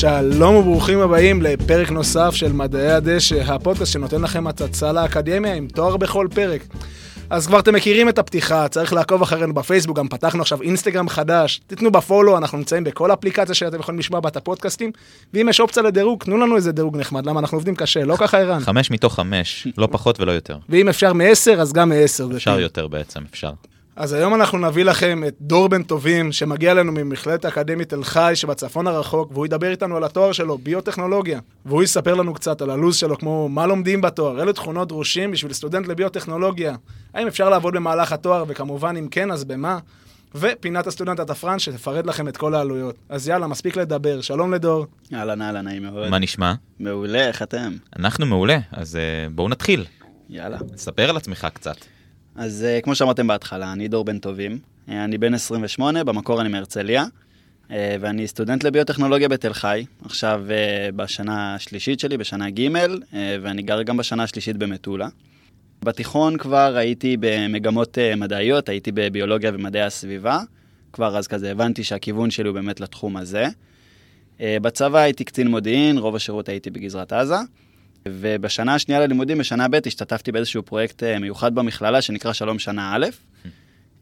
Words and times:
שלום 0.00 0.54
וברוכים 0.54 1.00
הבאים 1.00 1.42
לפרק 1.42 1.90
נוסף 1.90 2.34
של 2.34 2.52
מדעי 2.52 2.90
הדשא, 2.92 3.52
הפודקאסט 3.52 3.92
שנותן 3.92 4.22
לכם 4.22 4.46
הצצה 4.46 4.92
לאקדמיה 4.92 5.54
עם 5.54 5.68
תואר 5.68 5.96
בכל 5.96 6.28
פרק. 6.34 6.60
אז 7.30 7.46
כבר 7.46 7.58
אתם 7.58 7.74
מכירים 7.74 8.08
את 8.08 8.18
הפתיחה, 8.18 8.68
צריך 8.68 8.92
לעקוב 8.92 9.22
אחרינו 9.22 9.54
בפייסבוק, 9.54 9.98
גם 9.98 10.08
פתחנו 10.08 10.42
עכשיו 10.42 10.62
אינסטגרם 10.62 11.08
חדש, 11.08 11.60
תיתנו 11.66 11.92
בפולו, 11.92 12.38
אנחנו 12.38 12.58
נמצאים 12.58 12.84
בכל 12.84 13.12
אפליקציה 13.12 13.54
שאתם 13.54 13.80
יכולים 13.80 13.98
לשמוע 13.98 14.20
בה 14.20 14.28
את 14.28 14.36
הפודקאסטים, 14.36 14.90
ואם 15.34 15.48
יש 15.48 15.60
אופציה 15.60 15.82
לדירוג, 15.82 16.24
תנו 16.24 16.36
לנו 16.36 16.56
איזה 16.56 16.72
דירוג 16.72 16.96
נחמד, 16.96 17.26
למה 17.26 17.40
אנחנו 17.40 17.56
עובדים 17.56 17.74
קשה, 17.74 18.04
לא 18.04 18.16
ככה 18.16 18.38
ערן. 18.38 18.60
חמש 18.60 18.90
מתוך 18.90 19.14
חמש, 19.14 19.66
לא 19.78 19.88
פחות 19.90 20.20
ולא 20.20 20.32
יותר. 20.32 20.58
ואם 20.68 20.88
אפשר 20.88 21.12
מעשר, 21.12 21.60
אז 21.60 21.72
גם 21.72 21.88
מעשר. 21.88 22.28
אפשר 22.36 22.54
כן. 22.54 22.60
יותר 22.60 22.88
בעצם, 22.88 23.20
אפשר. 23.30 23.50
אז 23.96 24.12
היום 24.12 24.34
אנחנו 24.34 24.58
נביא 24.58 24.84
לכם 24.84 25.22
את 25.28 25.34
דור 25.40 25.68
בן 25.68 25.82
טובים, 25.82 26.32
שמגיע 26.32 26.72
אלינו 26.72 26.92
ממכללת 26.92 27.44
האקדמית 27.44 27.88
תל 27.88 28.04
חי 28.04 28.32
שבצפון 28.34 28.86
הרחוק, 28.86 29.30
והוא 29.32 29.46
ידבר 29.46 29.70
איתנו 29.70 29.96
על 29.96 30.04
התואר 30.04 30.32
שלו, 30.32 30.58
ביוטכנולוגיה. 30.58 31.40
והוא 31.66 31.82
יספר 31.82 32.14
לנו 32.14 32.34
קצת 32.34 32.62
על 32.62 32.70
הלו"ז 32.70 32.96
שלו, 32.96 33.18
כמו 33.18 33.48
מה 33.48 33.66
לומדים 33.66 34.00
בתואר, 34.00 34.40
אילו 34.40 34.52
תכונות 34.52 34.88
דרושים 34.88 35.30
בשביל 35.30 35.52
סטודנט 35.52 35.86
לביוטכנולוגיה. 35.86 36.74
האם 37.14 37.26
אפשר 37.26 37.48
לעבוד 37.48 37.74
במהלך 37.74 38.12
התואר, 38.12 38.44
וכמובן 38.48 38.96
אם 38.96 39.08
כן, 39.08 39.30
אז 39.30 39.44
במה? 39.44 39.78
ופינת 40.34 40.86
הסטודנט 40.86 41.20
התפרן 41.20 41.58
שתפרט 41.58 42.06
לכם 42.06 42.28
את 42.28 42.36
כל 42.36 42.54
העלויות. 42.54 42.94
אז 43.08 43.28
יאללה, 43.28 43.46
מספיק 43.46 43.76
לדבר. 43.76 44.20
שלום 44.20 44.54
לדור. 44.54 44.86
אהלן 45.14 45.42
אהלן, 45.42 45.64
נעים 45.64 45.82
מאוד. 45.82 46.08
מה 46.08 46.18
נשמע? 46.18 46.54
מעולה, 46.80 47.28
איך 47.28 47.42
אתם? 47.42 47.72
אנחנו 47.98 48.26
מעולה, 48.26 48.58
אז 48.72 48.96
אה, 48.96 49.26
בואו 49.30 49.48
נתחיל. 49.48 49.84
יאללה. 50.28 50.58
ספר 50.76 51.10
על 51.10 51.16
עצמך 51.16 51.46
קצת. 51.54 51.76
אז 52.36 52.64
אה, 52.64 52.80
כמו 52.80 52.94
שאמרתם 52.94 53.26
בהתחלה, 53.26 53.72
אני 53.72 53.88
דור 53.88 54.04
בן 54.04 54.18
טובים. 54.18 54.58
אה, 54.88 55.04
אני 55.04 55.18
בן 55.18 55.34
28, 55.34 56.04
במקור 56.04 56.40
אני 56.40 56.48
מהרצליה, 56.48 57.04
אה, 57.70 57.96
ואני 58.00 58.26
סטודנט 58.26 58.64
לביוטכנולוגיה 58.64 59.28
בתל 59.28 59.52
חי. 59.52 59.84
עכשיו 60.04 60.44
אה, 60.50 60.88
בשנה 60.96 61.54
השלישית 61.54 62.00
שלי, 62.00 62.16
בשנה 62.16 62.50
ג', 62.50 62.76
אה, 62.76 63.36
ואני 63.42 63.62
גר 63.62 63.82
גם 63.82 63.96
בשנה 63.96 64.22
השלישית 64.22 64.56
במטולה. 64.56 65.08
בתיכון 65.84 66.38
כבר 66.38 66.76
הייתי 66.76 67.16
במגמות 67.20 67.98
אה, 67.98 68.16
מדעיות, 68.16 68.68
הייתי 68.68 68.92
בביולוגיה 68.94 69.50
ומדעי 69.54 69.82
הסביבה. 69.82 70.40
כבר 70.92 71.16
אז 71.18 71.26
כזה 71.26 71.50
הבנתי 71.50 71.84
שהכיוון 71.84 72.30
שלי 72.30 72.48
הוא 72.48 72.54
באמת 72.54 72.80
לתחום 72.80 73.16
הזה. 73.16 73.46
אה, 74.40 74.56
בצבא 74.62 74.98
הייתי 74.98 75.24
קצין 75.24 75.48
מודיעין, 75.48 75.98
רוב 75.98 76.16
השירות 76.16 76.48
הייתי 76.48 76.70
בגזרת 76.70 77.12
עזה. 77.12 77.36
ובשנה 78.10 78.74
השנייה 78.74 79.00
ללימודים, 79.00 79.38
בשנה 79.38 79.68
ב', 79.68 79.78
השתתפתי 79.86 80.32
באיזשהו 80.32 80.62
פרויקט 80.62 81.02
אה, 81.02 81.18
מיוחד 81.18 81.54
במכללה 81.54 82.02
שנקרא 82.02 82.32
שלום 82.32 82.58
שנה 82.58 82.92
א'. 82.96 83.06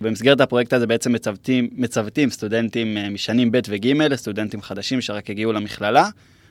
במסגרת 0.01 0.41
הפרויקט 0.41 0.73
הזה 0.73 0.87
בעצם 0.87 1.13
מצוותים, 1.13 1.69
מצוותים 1.73 2.31
סטודנטים 2.31 2.97
אה, 2.97 3.11
משנים 3.11 3.53
ב' 3.53 3.59
וג', 3.69 4.15
סטודנטים 4.15 4.63
חדשים 4.63 5.01
שרק 5.01 5.31
הגיעו 5.31 5.53
למכללה, 5.53 6.09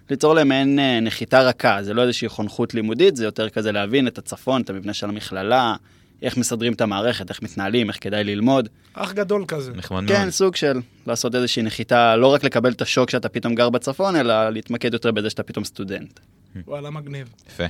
ליצור 0.09 0.33
להם 0.33 0.47
מעין 0.47 0.79
אה, 0.79 0.99
נחיתה 0.99 1.41
רכה, 1.41 1.83
זה 1.83 1.93
לא 1.93 2.01
איזושהי 2.01 2.29
חונכות 2.29 2.73
לימודית, 2.73 3.15
זה 3.15 3.25
יותר 3.25 3.49
כזה 3.49 3.71
להבין 3.71 4.07
את 4.07 4.17
הצפון, 4.17 4.61
את 4.61 4.69
המבנה 4.69 4.93
של 4.93 5.09
המכללה, 5.09 5.75
איך 6.21 6.37
מסדרים 6.37 6.73
את 6.73 6.81
המערכת, 6.81 7.29
איך 7.29 7.41
מתנהלים, 7.41 7.89
איך 7.89 7.97
כדאי 8.01 8.23
ללמוד. 8.23 8.69
אח 8.93 9.13
גדול 9.13 9.45
כזה. 9.47 9.71
נחמד 9.71 10.07
כן, 10.07 10.21
מאוד. 10.21 10.29
סוג 10.29 10.55
של 10.55 10.79
לעשות 11.07 11.35
איזושהי 11.35 11.63
נחיתה, 11.63 12.15
לא 12.15 12.27
רק 12.27 12.43
לקבל 12.43 12.71
את 12.71 12.81
השוק 12.81 13.09
שאתה 13.09 13.29
פתאום 13.29 13.55
גר 13.55 13.69
בצפון, 13.69 14.15
אלא 14.15 14.49
להתמקד 14.49 14.93
יותר 14.93 15.11
בזה 15.11 15.29
שאתה 15.29 15.43
פתאום 15.43 15.65
סטודנט. 15.65 16.19
וואלה, 16.67 16.89
מגניב. 16.89 17.33
יפה. 17.47 17.63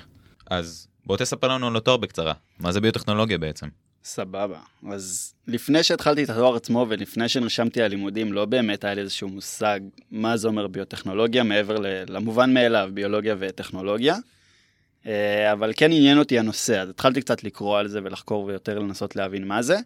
אז 0.49 0.87
בוא 1.05 1.17
תספר 1.17 1.47
לנו 1.47 1.67
על 1.67 1.75
התואר 1.77 1.97
בקצרה. 1.97 2.33
מה 2.59 2.71
זה 2.71 2.81
ביוטכנולוגיה 2.81 3.37
בעצם? 3.37 3.67
סבבה. 4.03 4.59
אז 4.91 5.33
לפני 5.47 5.83
שהתחלתי 5.83 6.23
את 6.23 6.29
התואר 6.29 6.55
עצמו 6.55 6.85
ולפני 6.89 7.29
שנרשמתי 7.29 7.79
ללימודים, 7.79 8.33
לא 8.33 8.45
באמת 8.45 8.83
היה 8.83 8.93
לי 8.93 9.01
איזשהו 9.01 9.27
מושג 9.29 9.79
מה 10.11 10.37
זה 10.37 10.47
אומר 10.47 10.67
ביוטכנולוגיה, 10.67 11.43
מעבר 11.43 11.79
ל- 11.79 11.85
למובן 12.07 12.53
מאליו, 12.53 12.89
ביולוגיה 12.93 13.35
וטכנולוגיה. 13.39 14.15
אה, 15.05 15.51
אבל 15.51 15.71
כן 15.75 15.91
עניין 15.91 16.19
אותי 16.19 16.39
הנושא, 16.39 16.79
אז 16.81 16.89
התחלתי 16.89 17.21
קצת 17.21 17.43
לקרוא 17.43 17.77
על 17.79 17.87
זה 17.87 17.99
ולחקור 18.03 18.43
ויותר 18.45 18.79
לנסות 18.79 19.15
להבין 19.15 19.47
מה 19.47 19.61
זה. 19.61 19.77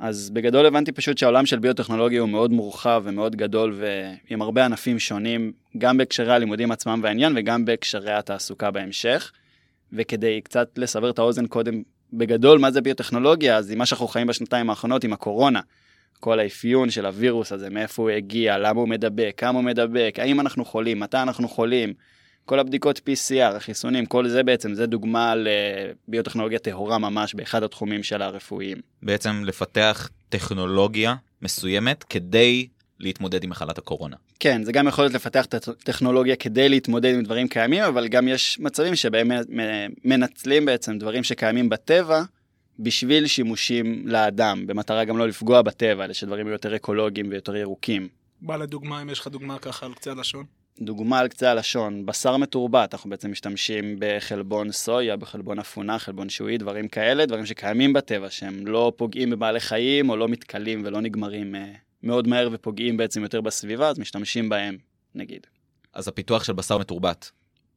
אז 0.00 0.30
בגדול 0.30 0.66
הבנתי 0.66 0.92
פשוט 0.92 1.18
שהעולם 1.18 1.46
של 1.46 1.58
ביוטכנולוגיה 1.58 2.20
הוא 2.20 2.28
מאוד 2.28 2.50
מורחב 2.50 3.02
ומאוד 3.04 3.36
גדול 3.36 3.80
ועם 3.80 4.42
הרבה 4.42 4.64
ענפים 4.64 4.98
שונים, 4.98 5.52
גם 5.78 5.96
בהקשרי 5.96 6.32
הלימודים 6.32 6.72
עצמם 6.72 7.00
והעניין 7.02 7.32
וגם 7.36 7.64
בהקשרי 7.64 8.12
התעסוקה 8.12 8.70
בהמשך. 8.70 9.32
וכדי 9.92 10.40
קצת 10.40 10.68
לסבר 10.76 11.10
את 11.10 11.18
האוזן 11.18 11.46
קודם 11.46 11.82
בגדול 12.12 12.58
מה 12.58 12.70
זה 12.70 12.80
ביוטכנולוגיה, 12.80 13.56
אז 13.56 13.70
עם 13.70 13.78
מה 13.78 13.86
שאנחנו 13.86 14.08
חיים 14.08 14.26
בשנתיים 14.26 14.70
האחרונות 14.70 15.04
עם 15.04 15.12
הקורונה, 15.12 15.60
כל 16.20 16.40
האפיון 16.40 16.90
של 16.90 17.06
הווירוס 17.06 17.52
הזה, 17.52 17.70
מאיפה 17.70 18.02
הוא 18.02 18.10
הגיע, 18.10 18.58
למה 18.58 18.80
הוא 18.80 18.88
מדבק, 18.88 19.34
כמה 19.36 19.58
הוא 19.58 19.64
מדבק, 19.64 20.14
האם 20.18 20.40
אנחנו 20.40 20.64
חולים, 20.64 21.00
מתי 21.00 21.16
אנחנו 21.16 21.48
חולים, 21.48 21.92
כל 22.50 22.58
הבדיקות 22.58 22.98
PCR, 22.98 23.56
החיסונים, 23.56 24.06
כל 24.06 24.28
זה 24.28 24.42
בעצם, 24.42 24.74
זה 24.74 24.86
דוגמה 24.86 25.34
לביוטכנולוגיה 25.36 26.58
טהורה 26.58 26.98
ממש 26.98 27.34
באחד 27.34 27.62
התחומים 27.62 28.02
של 28.02 28.22
הרפואיים. 28.22 28.78
בעצם 29.02 29.42
לפתח 29.44 30.10
טכנולוגיה 30.28 31.14
מסוימת 31.42 32.04
כדי 32.04 32.68
להתמודד 33.00 33.44
עם 33.44 33.50
מחלת 33.50 33.78
הקורונה. 33.78 34.16
כן, 34.40 34.64
זה 34.64 34.72
גם 34.72 34.88
יכול 34.88 35.04
להיות 35.04 35.14
לפתח 35.14 35.44
את 35.44 35.54
הטכנולוגיה 35.54 36.36
כדי 36.36 36.68
להתמודד 36.68 37.14
עם 37.14 37.22
דברים 37.22 37.48
קיימים, 37.48 37.84
אבל 37.84 38.08
גם 38.08 38.28
יש 38.28 38.58
מצבים 38.60 38.96
שבהם 38.96 39.30
מנצלים 40.04 40.64
בעצם 40.64 40.98
דברים 40.98 41.24
שקיימים 41.24 41.68
בטבע 41.68 42.22
בשביל 42.78 43.26
שימושים 43.26 44.02
לאדם, 44.08 44.66
במטרה 44.66 45.04
גם 45.04 45.18
לא 45.18 45.28
לפגוע 45.28 45.62
בטבע, 45.62 46.04
אלא 46.04 46.12
שדברים 46.12 46.46
יהיו 46.46 46.52
יותר 46.52 46.76
אקולוגיים 46.76 47.26
ויותר 47.30 47.56
ירוקים. 47.56 48.08
בא 48.42 48.56
לדוגמה, 48.56 49.02
אם 49.02 49.10
יש 49.10 49.20
לך 49.20 49.26
דוגמה 49.26 49.58
ככה 49.58 49.86
על 49.86 49.94
קצה 49.94 50.10
הלשון. 50.10 50.59
דוגמה 50.80 51.18
על 51.18 51.28
קצה 51.28 51.50
הלשון, 51.50 52.06
בשר 52.06 52.36
מתורבת, 52.36 52.94
אנחנו 52.94 53.10
בעצם 53.10 53.30
משתמשים 53.30 53.96
בחלבון 53.98 54.72
סויה, 54.72 55.16
בחלבון 55.16 55.58
אפונה, 55.58 55.98
חלבון 55.98 56.28
שועי, 56.28 56.58
דברים 56.58 56.88
כאלה, 56.88 57.26
דברים 57.26 57.46
שקיימים 57.46 57.92
בטבע, 57.92 58.30
שהם 58.30 58.66
לא 58.66 58.92
פוגעים 58.96 59.30
בבעלי 59.30 59.60
חיים 59.60 60.10
או 60.10 60.16
לא 60.16 60.28
מתכלים 60.28 60.82
ולא 60.84 61.00
נגמרים 61.00 61.54
אה, 61.54 61.72
מאוד 62.02 62.28
מהר 62.28 62.48
ופוגעים 62.52 62.96
בעצם 62.96 63.22
יותר 63.22 63.40
בסביבה, 63.40 63.88
אז 63.88 63.98
משתמשים 63.98 64.48
בהם, 64.48 64.78
נגיד. 65.14 65.46
אז 65.94 66.08
הפיתוח 66.08 66.44
של 66.44 66.52
בשר 66.52 66.78
מתורבת, 66.78 67.30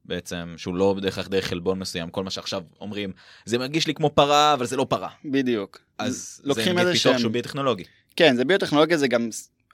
בעצם, 0.06 0.54
שהוא 0.58 0.75
לא 0.75 0.94
בדרך 0.98 1.16
כלל 1.16 1.24
דרך 1.24 1.46
חלבון 1.46 1.80
מסוים, 1.80 2.10
כל 2.10 2.24
מה 2.24 2.30
שעכשיו 2.30 2.64
אומרים, 2.81 3.12
זה 3.46 3.58
מרגיש 3.58 3.88
לי 3.88 3.94
כמו 3.94 4.10
פרה, 4.10 4.54
אבל 4.54 4.66
זה 4.66 4.75
לא 4.78 4.86
פרה. 4.90 5.10
בדיוק. 5.25 5.81
אז 5.98 6.42
לוקחים 6.44 6.66
זה 6.66 6.72
נגיד 6.74 6.88
איזה 6.88 6.92
פיתוח 7.00 7.12
שהם- 7.14 7.20
שהוא 7.22 7.31
ביוטכנולוגי. 7.31 7.84
כן, 8.16 8.36
זה 8.36 8.46
ביוטכנולוגיה, 8.46 8.98
זה 8.98 9.08
גם 9.08 9.30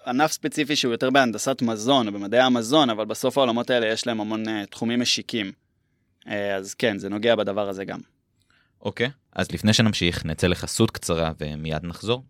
ענף 0.09 0.31
ספציפי 0.31 0.75
שהוא 0.75 0.91
יותר 0.91 1.09
בהנדסת 1.09 1.61
מזון 1.61 2.07
או 2.07 2.13
במדעי 2.13 2.41
המזון, 2.41 2.89
אבל 2.89 3.05
בסוף 3.05 3.37
העולמות 3.37 3.69
האלה 3.69 3.87
יש 3.87 4.07
להם 4.07 4.21
המון 4.21 4.45
uh, 4.45 4.65
תחומים 4.69 4.99
משיקים. 4.99 5.51
Uh, 6.25 6.29
אז 6.57 6.73
כן, 6.73 6.97
זה 6.97 7.09
נוגע 7.09 7.35
בדבר 7.35 7.69
הזה 7.69 7.85
גם. 7.85 7.99
אוקיי, 8.81 9.09
אז 9.33 9.51
לפני 9.51 9.73
שנמשיך, 9.73 10.25
נצא 10.25 10.47
לחסות 10.47 10.91
קצרה 10.91 11.31
ומיד 11.39 11.83
נחזור. 11.83 12.23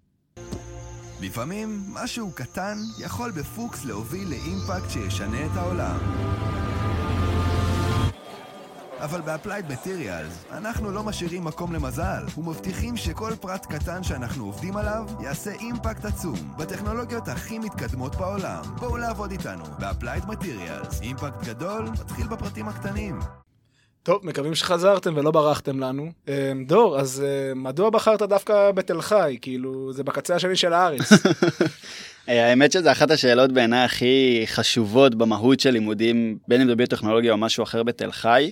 לפעמים 1.21 1.83
משהו 1.93 2.31
קטן 2.35 2.77
יכול 2.99 3.31
בפוקס 3.31 3.85
להוביל 3.85 4.27
לאימפקט 4.29 4.89
שישנה 4.89 5.45
את 5.45 5.51
העולם. 5.57 5.97
אבל 9.01 9.21
ב-Applied 9.21 9.71
Materials 9.71 10.53
אנחנו 10.57 10.91
לא 10.91 11.03
משאירים 11.03 11.43
מקום 11.43 11.73
למזל 11.73 12.23
ומבטיחים 12.37 12.97
שכל 12.97 13.31
פרט 13.41 13.65
קטן 13.65 14.03
שאנחנו 14.03 14.45
עובדים 14.45 14.77
עליו 14.77 15.05
יעשה 15.23 15.51
אימפקט 15.51 16.05
עצום 16.05 16.53
בטכנולוגיות 16.57 17.27
הכי 17.27 17.59
מתקדמות 17.59 18.15
בעולם. 18.15 18.61
בואו 18.79 18.97
לעבוד 18.97 19.31
איתנו 19.31 19.63
ב-Applied 19.79 20.25
Materials. 20.25 21.01
אימפקט 21.01 21.43
גדול 21.45 21.89
מתחיל 22.01 22.27
בפרטים 22.27 22.67
הקטנים. 22.67 23.19
טוב, 24.03 24.25
מקווים 24.25 24.55
שחזרתם 24.55 25.13
ולא 25.17 25.31
ברחתם 25.31 25.79
לנו. 25.79 26.11
אה, 26.27 26.51
דור, 26.67 26.99
אז 26.99 27.23
אה, 27.25 27.53
מדוע 27.55 27.89
בחרת 27.89 28.21
דווקא 28.21 28.71
בתל 28.71 29.01
חי? 29.01 29.37
כאילו, 29.41 29.93
זה 29.93 30.03
בקצה 30.03 30.35
השני 30.35 30.55
של 30.55 30.73
הארץ. 30.73 31.11
האמת 32.27 32.71
שזו 32.71 32.91
אחת 32.91 33.11
השאלות 33.11 33.51
בעיניי 33.51 33.83
הכי 33.83 34.43
חשובות 34.45 35.15
במהות 35.15 35.59
של 35.59 35.69
לימודים, 35.69 36.37
בין 36.47 36.61
אם 36.61 36.67
זה 36.67 36.75
ביוטכנולוגיה 36.75 37.31
או 37.31 37.37
משהו 37.37 37.63
אחר 37.63 37.83
בתל 37.83 38.11
חי. 38.11 38.51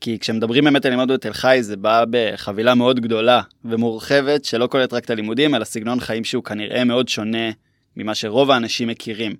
כי 0.00 0.18
כשמדברים 0.18 0.64
באמת 0.64 0.84
על 0.84 0.90
לימוד 0.90 1.12
בתל 1.12 1.32
חי 1.32 1.58
זה 1.60 1.76
בא 1.76 2.04
בחבילה 2.10 2.74
מאוד 2.74 3.00
גדולה 3.00 3.40
ומורחבת 3.64 4.44
שלא 4.44 4.66
כוללת 4.66 4.92
רק 4.92 5.04
את 5.04 5.10
הלימודים 5.10 5.54
אלא 5.54 5.64
סגנון 5.64 6.00
חיים 6.00 6.24
שהוא 6.24 6.44
כנראה 6.44 6.84
מאוד 6.84 7.08
שונה 7.08 7.50
ממה 7.96 8.14
שרוב 8.14 8.50
האנשים 8.50 8.88
מכירים. 8.88 9.34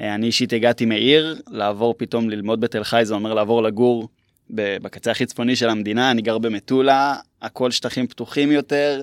אה, 0.00 0.14
אני 0.14 0.26
אישית 0.26 0.52
הגעתי 0.52 0.84
מעיר, 0.84 1.42
לעבור 1.50 1.94
פתאום 1.98 2.30
ללמוד 2.30 2.60
בתל 2.60 2.84
חי 2.84 3.04
זה 3.04 3.14
אומר 3.14 3.34
לעבור 3.34 3.62
לגור 3.62 4.08
בקצה 4.50 5.10
הכי 5.10 5.26
צפוני 5.26 5.56
של 5.56 5.68
המדינה, 5.68 6.10
אני 6.10 6.22
גר 6.22 6.38
במטולה, 6.38 7.16
הכל 7.42 7.70
שטחים 7.70 8.06
פתוחים 8.06 8.52
יותר, 8.52 9.02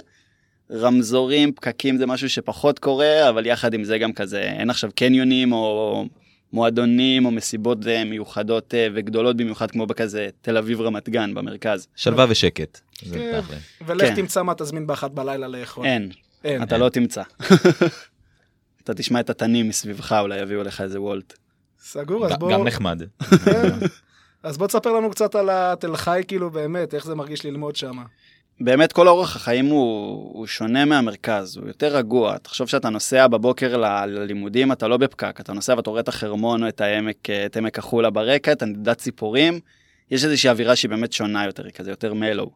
רמזורים, 0.71 1.51
פקקים 1.51 1.97
זה 1.97 2.05
משהו 2.05 2.29
שפחות 2.29 2.79
קורה, 2.79 3.29
אבל 3.29 3.45
יחד 3.45 3.73
עם 3.73 3.83
זה 3.83 3.97
גם 3.97 4.13
כזה, 4.13 4.41
אין 4.41 4.69
עכשיו 4.69 4.89
קניונים 4.95 5.51
או 5.53 6.05
מועדונים 6.53 7.25
או 7.25 7.31
מסיבות 7.31 7.87
אה, 7.87 8.03
מיוחדות 8.03 8.73
אה, 8.73 8.87
וגדולות 8.93 9.37
במיוחד 9.37 9.71
כמו 9.71 9.85
בכזה 9.87 10.29
תל 10.41 10.57
אביב 10.57 10.81
רמת 10.81 11.09
גן 11.09 11.33
במרכז. 11.33 11.87
שלווה 11.95 12.25
ושקט. 12.29 12.79
כן. 13.13 13.41
ולך 13.85 14.07
כן. 14.07 14.15
תמצא 14.15 14.43
מה 14.43 14.53
תזמין 14.53 14.87
באחת 14.87 15.11
בלילה 15.11 15.47
לאכול. 15.47 15.85
אין, 15.85 16.11
אין. 16.43 16.63
אתה 16.63 16.77
לא 16.77 16.89
תמצא. 16.89 17.23
אתה 18.83 18.93
תשמע 18.93 19.19
את 19.19 19.29
התנים 19.29 19.69
מסביבך, 19.69 20.15
אולי 20.21 20.39
יביאו 20.39 20.63
לך 20.63 20.81
איזה 20.81 21.01
וולט. 21.01 21.33
סגור, 21.81 22.25
אז 22.25 22.31
בוא... 22.39 22.51
גם 22.51 22.63
נחמד. 22.63 23.01
כן. 23.45 23.69
אז 24.43 24.57
בוא 24.57 24.67
תספר 24.67 24.93
לנו 24.93 25.09
קצת 25.09 25.35
על 25.35 25.49
התל 25.51 25.95
חי, 25.95 26.21
כאילו, 26.27 26.49
באמת, 26.49 26.93
איך 26.93 27.05
זה 27.05 27.15
מרגיש 27.15 27.45
ללמוד 27.45 27.75
שם. 27.75 27.97
באמת 28.61 28.93
כל 28.93 29.07
אורח 29.07 29.35
החיים 29.35 29.65
הוא, 29.65 30.31
הוא 30.33 30.47
שונה 30.47 30.85
מהמרכז, 30.85 31.57
הוא 31.57 31.67
יותר 31.67 31.97
רגוע. 31.97 32.37
תחשוב 32.37 32.67
שאתה 32.67 32.89
נוסע 32.89 33.27
בבוקר 33.27 33.77
ללימודים, 33.77 34.71
אתה 34.71 34.87
לא 34.87 34.97
בפקק, 34.97 35.39
אתה 35.39 35.53
נוסע 35.53 35.73
ואתה 35.77 35.89
רואה 35.89 36.01
את 36.01 36.07
החרמון 36.07 36.63
או 36.63 36.67
את 36.67 36.81
העמק, 36.81 37.29
את 37.45 37.57
עמק 37.57 37.79
החולה 37.79 38.09
ברקע, 38.09 38.51
את 38.51 38.61
הנדידת 38.61 38.97
ציפורים. 38.97 39.59
יש 40.11 40.23
איזושהי 40.23 40.49
אווירה 40.49 40.75
שהיא 40.75 40.89
באמת 40.89 41.13
שונה 41.13 41.45
יותר, 41.45 41.65
היא 41.65 41.73
כזה 41.73 41.91
יותר 41.91 42.13
מלו. 42.13 42.51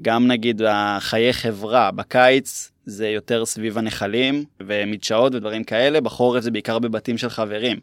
גם 0.00 0.26
נגיד 0.26 0.62
החיי 0.68 1.32
חברה, 1.32 1.90
בקיץ 1.90 2.70
זה 2.86 3.08
יותר 3.08 3.46
סביב 3.46 3.78
הנחלים 3.78 4.44
ומדשאות 4.60 5.34
ודברים 5.34 5.64
כאלה, 5.64 6.00
בחורף 6.00 6.42
זה 6.42 6.50
בעיקר 6.50 6.78
בבתים 6.78 7.18
של 7.18 7.28
חברים. 7.28 7.80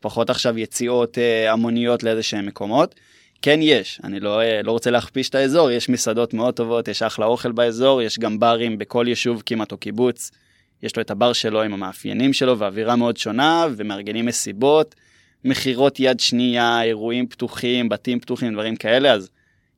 פחות 0.00 0.30
עכשיו 0.30 0.58
יציאות 0.58 1.18
אה, 1.18 1.52
המוניות 1.52 2.02
לאיזה 2.02 2.22
שהם 2.22 2.46
מקומות. 2.46 2.94
כן 3.42 3.58
יש, 3.62 4.00
אני 4.04 4.20
לא, 4.20 4.40
אה, 4.40 4.62
לא 4.62 4.72
רוצה 4.72 4.90
להכפיש 4.90 5.28
את 5.28 5.34
האזור, 5.34 5.70
יש 5.70 5.88
מסעדות 5.88 6.34
מאוד 6.34 6.54
טובות, 6.54 6.88
יש 6.88 7.02
אחלה 7.02 7.26
אוכל 7.26 7.52
באזור, 7.52 8.02
יש 8.02 8.18
גם 8.18 8.38
ברים 8.38 8.78
בכל 8.78 9.04
יישוב 9.08 9.42
כמעט 9.46 9.72
או 9.72 9.76
קיבוץ. 9.76 10.30
יש 10.82 10.96
לו 10.96 11.02
את 11.02 11.10
הבר 11.10 11.32
שלו 11.32 11.62
עם 11.62 11.74
המאפיינים 11.74 12.32
שלו 12.32 12.58
ואווירה 12.58 12.96
מאוד 12.96 13.16
שונה, 13.16 13.66
ומארגנים 13.76 14.26
מסיבות, 14.26 14.94
מכירות 15.44 16.00
יד 16.00 16.20
שנייה, 16.20 16.82
אירועים 16.82 17.26
פתוחים, 17.26 17.88
בתים 17.88 18.20
פתוחים, 18.20 18.52
דברים 18.52 18.76
כאלה, 18.76 19.12
אז 19.12 19.30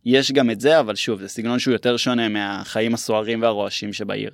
יש 0.04 0.32
גם 0.32 0.50
את 0.50 0.60
זה, 0.60 0.80
אבל 0.80 0.94
שוב, 0.94 1.20
זה 1.20 1.28
סגנון 1.28 1.58
שהוא 1.58 1.72
יותר 1.72 1.96
שונה 1.96 2.28
מהחיים 2.28 2.94
הסוערים 2.94 3.42
והרועשים 3.42 3.92
שבעיר. 3.92 4.30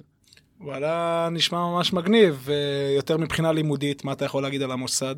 וואלה, 0.60 1.28
נשמע 1.32 1.58
ממש 1.58 1.92
מגניב, 1.92 2.48
ויותר 2.48 3.16
מבחינה 3.16 3.52
לימודית, 3.52 4.04
מה 4.04 4.12
אתה 4.12 4.24
יכול 4.24 4.42
להגיד 4.42 4.62
על 4.62 4.70
המוסד? 4.70 5.14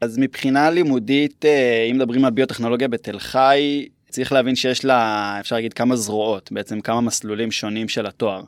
אז 0.00 0.18
מבחינה 0.18 0.70
לימודית, 0.70 1.44
אה, 1.44 1.86
אם 1.90 1.96
מדברים 1.96 2.24
על 2.24 2.30
ביוטכנולוגיה 2.30 2.88
בתל 2.88 3.18
חי, 3.18 3.88
צריך 4.10 4.32
להבין 4.32 4.56
שיש 4.56 4.84
לה, 4.84 5.36
אפשר 5.40 5.56
להגיד, 5.56 5.72
כמה 5.72 5.96
זרועות, 5.96 6.52
בעצם 6.52 6.80
כמה 6.80 7.00
מסלולים 7.00 7.50
שונים 7.50 7.88
של 7.88 8.06
התואר. 8.06 8.42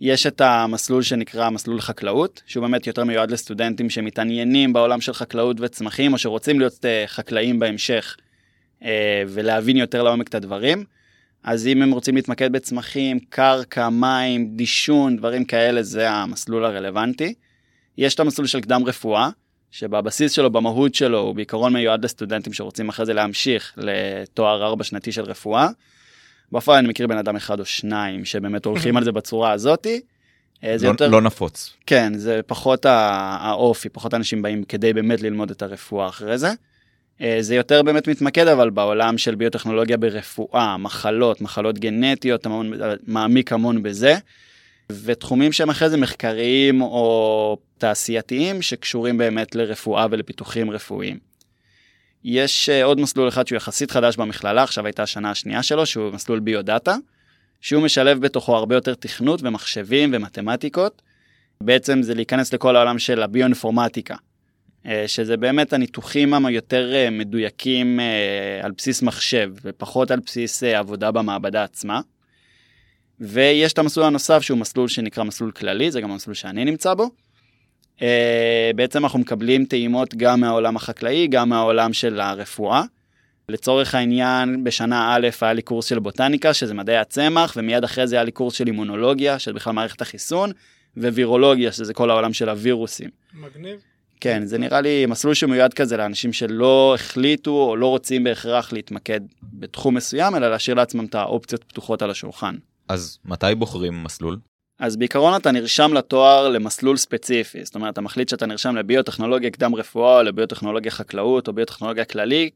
יש 0.00 0.26
את 0.26 0.40
המסלול 0.40 1.02
שנקרא 1.02 1.50
מסלול 1.50 1.80
חקלאות, 1.80 2.42
שהוא 2.46 2.62
באמת 2.62 2.86
יותר 2.86 3.04
מיועד 3.04 3.30
לסטודנטים 3.30 3.90
שמתעניינים 3.90 4.72
בעולם 4.72 5.00
של 5.00 5.12
חקלאות 5.12 5.56
וצמחים, 5.60 6.12
או 6.12 6.18
שרוצים 6.18 6.58
להיות 6.58 6.84
אה, 6.84 7.04
חקלאים 7.06 7.58
בהמשך, 7.58 8.16
אה, 8.84 9.22
ולהבין 9.28 9.76
יותר 9.76 10.02
לעומק 10.02 10.28
את 10.28 10.34
הדברים. 10.34 10.84
אז 11.42 11.66
אם 11.66 11.82
הם 11.82 11.92
רוצים 11.92 12.16
להתמקד 12.16 12.52
בצמחים, 12.52 13.18
קרקע, 13.28 13.88
מים, 13.88 14.56
דישון, 14.56 15.16
דברים 15.16 15.44
כאלה, 15.44 15.82
זה 15.82 16.10
המסלול 16.10 16.64
הרלוונטי. 16.64 17.34
יש 17.98 18.14
את 18.14 18.20
המסלול 18.20 18.46
של 18.46 18.60
קדם 18.60 18.82
רפואה, 18.84 19.30
שבבסיס 19.72 20.32
שלו, 20.32 20.50
במהות 20.50 20.94
שלו, 20.94 21.18
הוא 21.18 21.34
בעיקרון 21.34 21.72
מיועד 21.72 22.04
לסטודנטים 22.04 22.52
שרוצים 22.52 22.88
אחרי 22.88 23.06
זה 23.06 23.12
להמשיך 23.12 23.72
לתואר 23.76 24.64
ארבע 24.64 24.84
שנתי 24.84 25.12
של 25.12 25.22
רפואה. 25.22 25.68
בפועל 26.52 26.78
אני 26.78 26.88
מכיר 26.88 27.06
בן 27.06 27.18
אדם 27.18 27.36
אחד 27.36 27.60
או 27.60 27.64
שניים 27.64 28.24
שבאמת 28.24 28.64
הולכים 28.64 28.96
על 28.96 29.04
זה 29.04 29.12
בצורה 29.12 29.52
הזאתי. 29.52 30.00
אה, 30.64 30.78
זה 30.78 30.86
לא- 30.86 30.90
יותר, 30.90 31.08
לא 31.08 31.20
נפוץ. 31.20 31.74
כן, 31.86 32.12
זה 32.14 32.40
פחות 32.46 32.86
האופי, 32.88 33.88
פחות 33.88 34.14
אנשים 34.14 34.42
באים 34.42 34.64
כדי 34.64 34.92
באמת 34.92 35.22
ללמוד 35.22 35.50
את 35.50 35.62
הרפואה 35.62 36.08
אחרי 36.08 36.38
זה. 36.38 36.52
אה, 37.20 37.36
זה 37.40 37.54
יותר 37.54 37.82
באמת 37.82 38.08
מתמקד 38.08 38.48
אבל 38.48 38.70
בעולם 38.70 39.18
של 39.18 39.34
ביוטכנולוגיה 39.34 39.96
ברפואה, 39.96 40.76
מחלות, 40.76 41.40
מחלות 41.40 41.78
גנטיות, 41.78 42.46
מעמיק 43.06 43.52
המון 43.52 43.82
בזה. 43.82 44.16
ותחומים 45.04 45.52
שהם 45.52 45.70
אחרי 45.70 45.90
זה 45.90 45.96
מחקריים 45.96 46.82
או 46.82 47.56
תעשייתיים 47.78 48.62
שקשורים 48.62 49.18
באמת 49.18 49.54
לרפואה 49.54 50.06
ולפיתוחים 50.10 50.70
רפואיים. 50.70 51.18
יש 52.24 52.68
אה, 52.68 52.84
עוד 52.84 53.00
מסלול 53.00 53.28
אחד 53.28 53.46
שהוא 53.46 53.56
יחסית 53.56 53.90
חדש 53.90 54.16
במכללה, 54.16 54.62
עכשיו 54.62 54.86
הייתה 54.86 55.02
השנה 55.02 55.30
השנייה 55.30 55.62
שלו, 55.62 55.86
שהוא 55.86 56.12
מסלול 56.12 56.40
ביודאטה, 56.40 56.96
שהוא 57.60 57.82
משלב 57.82 58.20
בתוכו 58.20 58.56
הרבה 58.56 58.74
יותר 58.74 58.94
תכנות 58.94 59.40
ומחשבים 59.42 60.10
ומתמטיקות. 60.12 61.02
בעצם 61.60 62.02
זה 62.02 62.14
להיכנס 62.14 62.54
לכל 62.54 62.76
העולם 62.76 62.98
של 62.98 63.22
הביואינפורמטיקה, 63.22 64.16
אה, 64.86 65.04
שזה 65.06 65.36
באמת 65.36 65.72
הניתוחים 65.72 66.46
היותר 66.46 66.94
אה, 66.94 67.10
מדויקים 67.10 68.00
על 68.62 68.72
בסיס 68.76 69.02
מחשב 69.02 69.52
ופחות 69.64 70.10
על 70.10 70.20
בסיס 70.26 70.62
עבודה 70.62 71.10
במעבדה 71.10 71.64
עצמה. 71.64 72.00
ויש 73.22 73.72
את 73.72 73.78
המסלול 73.78 74.06
הנוסף 74.06 74.42
שהוא 74.42 74.58
מסלול 74.58 74.88
שנקרא 74.88 75.24
מסלול 75.24 75.50
כללי, 75.50 75.90
זה 75.90 76.00
גם 76.00 76.10
המסלול 76.10 76.34
שאני 76.34 76.64
נמצא 76.64 76.94
בו. 76.94 77.10
Uh, 77.98 78.02
בעצם 78.76 79.04
אנחנו 79.04 79.18
מקבלים 79.18 79.64
טעימות 79.64 80.14
גם 80.14 80.40
מהעולם 80.40 80.76
החקלאי, 80.76 81.26
גם 81.26 81.48
מהעולם 81.48 81.92
של 81.92 82.20
הרפואה. 82.20 82.82
לצורך 83.48 83.94
העניין, 83.94 84.64
בשנה 84.64 85.14
א' 85.16 85.28
היה 85.40 85.52
לי 85.52 85.62
קורס 85.62 85.86
של 85.86 85.98
בוטניקה, 85.98 86.54
שזה 86.54 86.74
מדעי 86.74 86.96
הצמח, 86.96 87.54
ומיד 87.56 87.84
אחרי 87.84 88.06
זה 88.06 88.16
היה 88.16 88.24
לי 88.24 88.30
קורס 88.30 88.54
של 88.54 88.66
אימונולוגיה, 88.66 89.38
שזה 89.38 89.52
בכלל 89.52 89.72
מערכת 89.72 90.00
החיסון, 90.00 90.52
ווירולוגיה, 90.96 91.72
שזה 91.72 91.94
כל 91.94 92.10
העולם 92.10 92.32
של 92.32 92.48
הווירוסים. 92.48 93.10
מגניב. 93.34 93.80
כן, 94.20 94.46
זה 94.46 94.58
נראה 94.58 94.80
לי 94.80 95.06
מסלול 95.06 95.34
שמיועד 95.34 95.74
כזה 95.74 95.96
לאנשים 95.96 96.32
שלא 96.32 96.94
החליטו 96.94 97.50
או 97.50 97.76
לא 97.76 97.86
רוצים 97.86 98.24
בהכרח 98.24 98.72
להתמקד 98.72 99.20
בתחום 99.42 99.94
מסוים, 99.94 100.36
אלא 100.36 100.50
להשאיר 100.50 100.76
לעצמם 100.76 101.04
את 101.04 101.14
האופציות 101.14 101.64
פתוחות 101.64 102.02
על 102.02 102.10
השולחן. 102.10 102.54
אז 102.92 103.18
מתי 103.24 103.54
בוחרים 103.58 104.04
מסלול? 104.04 104.38
אז 104.78 104.96
בעיקרון 104.96 105.36
אתה 105.36 105.52
נרשם 105.52 105.94
לתואר 105.94 106.48
למסלול 106.48 106.96
ספציפי, 106.96 107.64
זאת 107.64 107.74
אומרת, 107.74 107.92
אתה 107.92 108.00
מחליט 108.00 108.28
שאתה 108.28 108.46
נרשם 108.46 108.76
לביוטכנולוגיה 108.76 109.50
קדם 109.50 109.74
רפואה, 109.74 110.18
או 110.18 110.22
לביוטכנולוגיה 110.22 110.90
חקלאות, 110.90 111.48
או 111.48 111.52
ביוטכנולוגיה 111.52 112.04
כללי, 112.04 112.50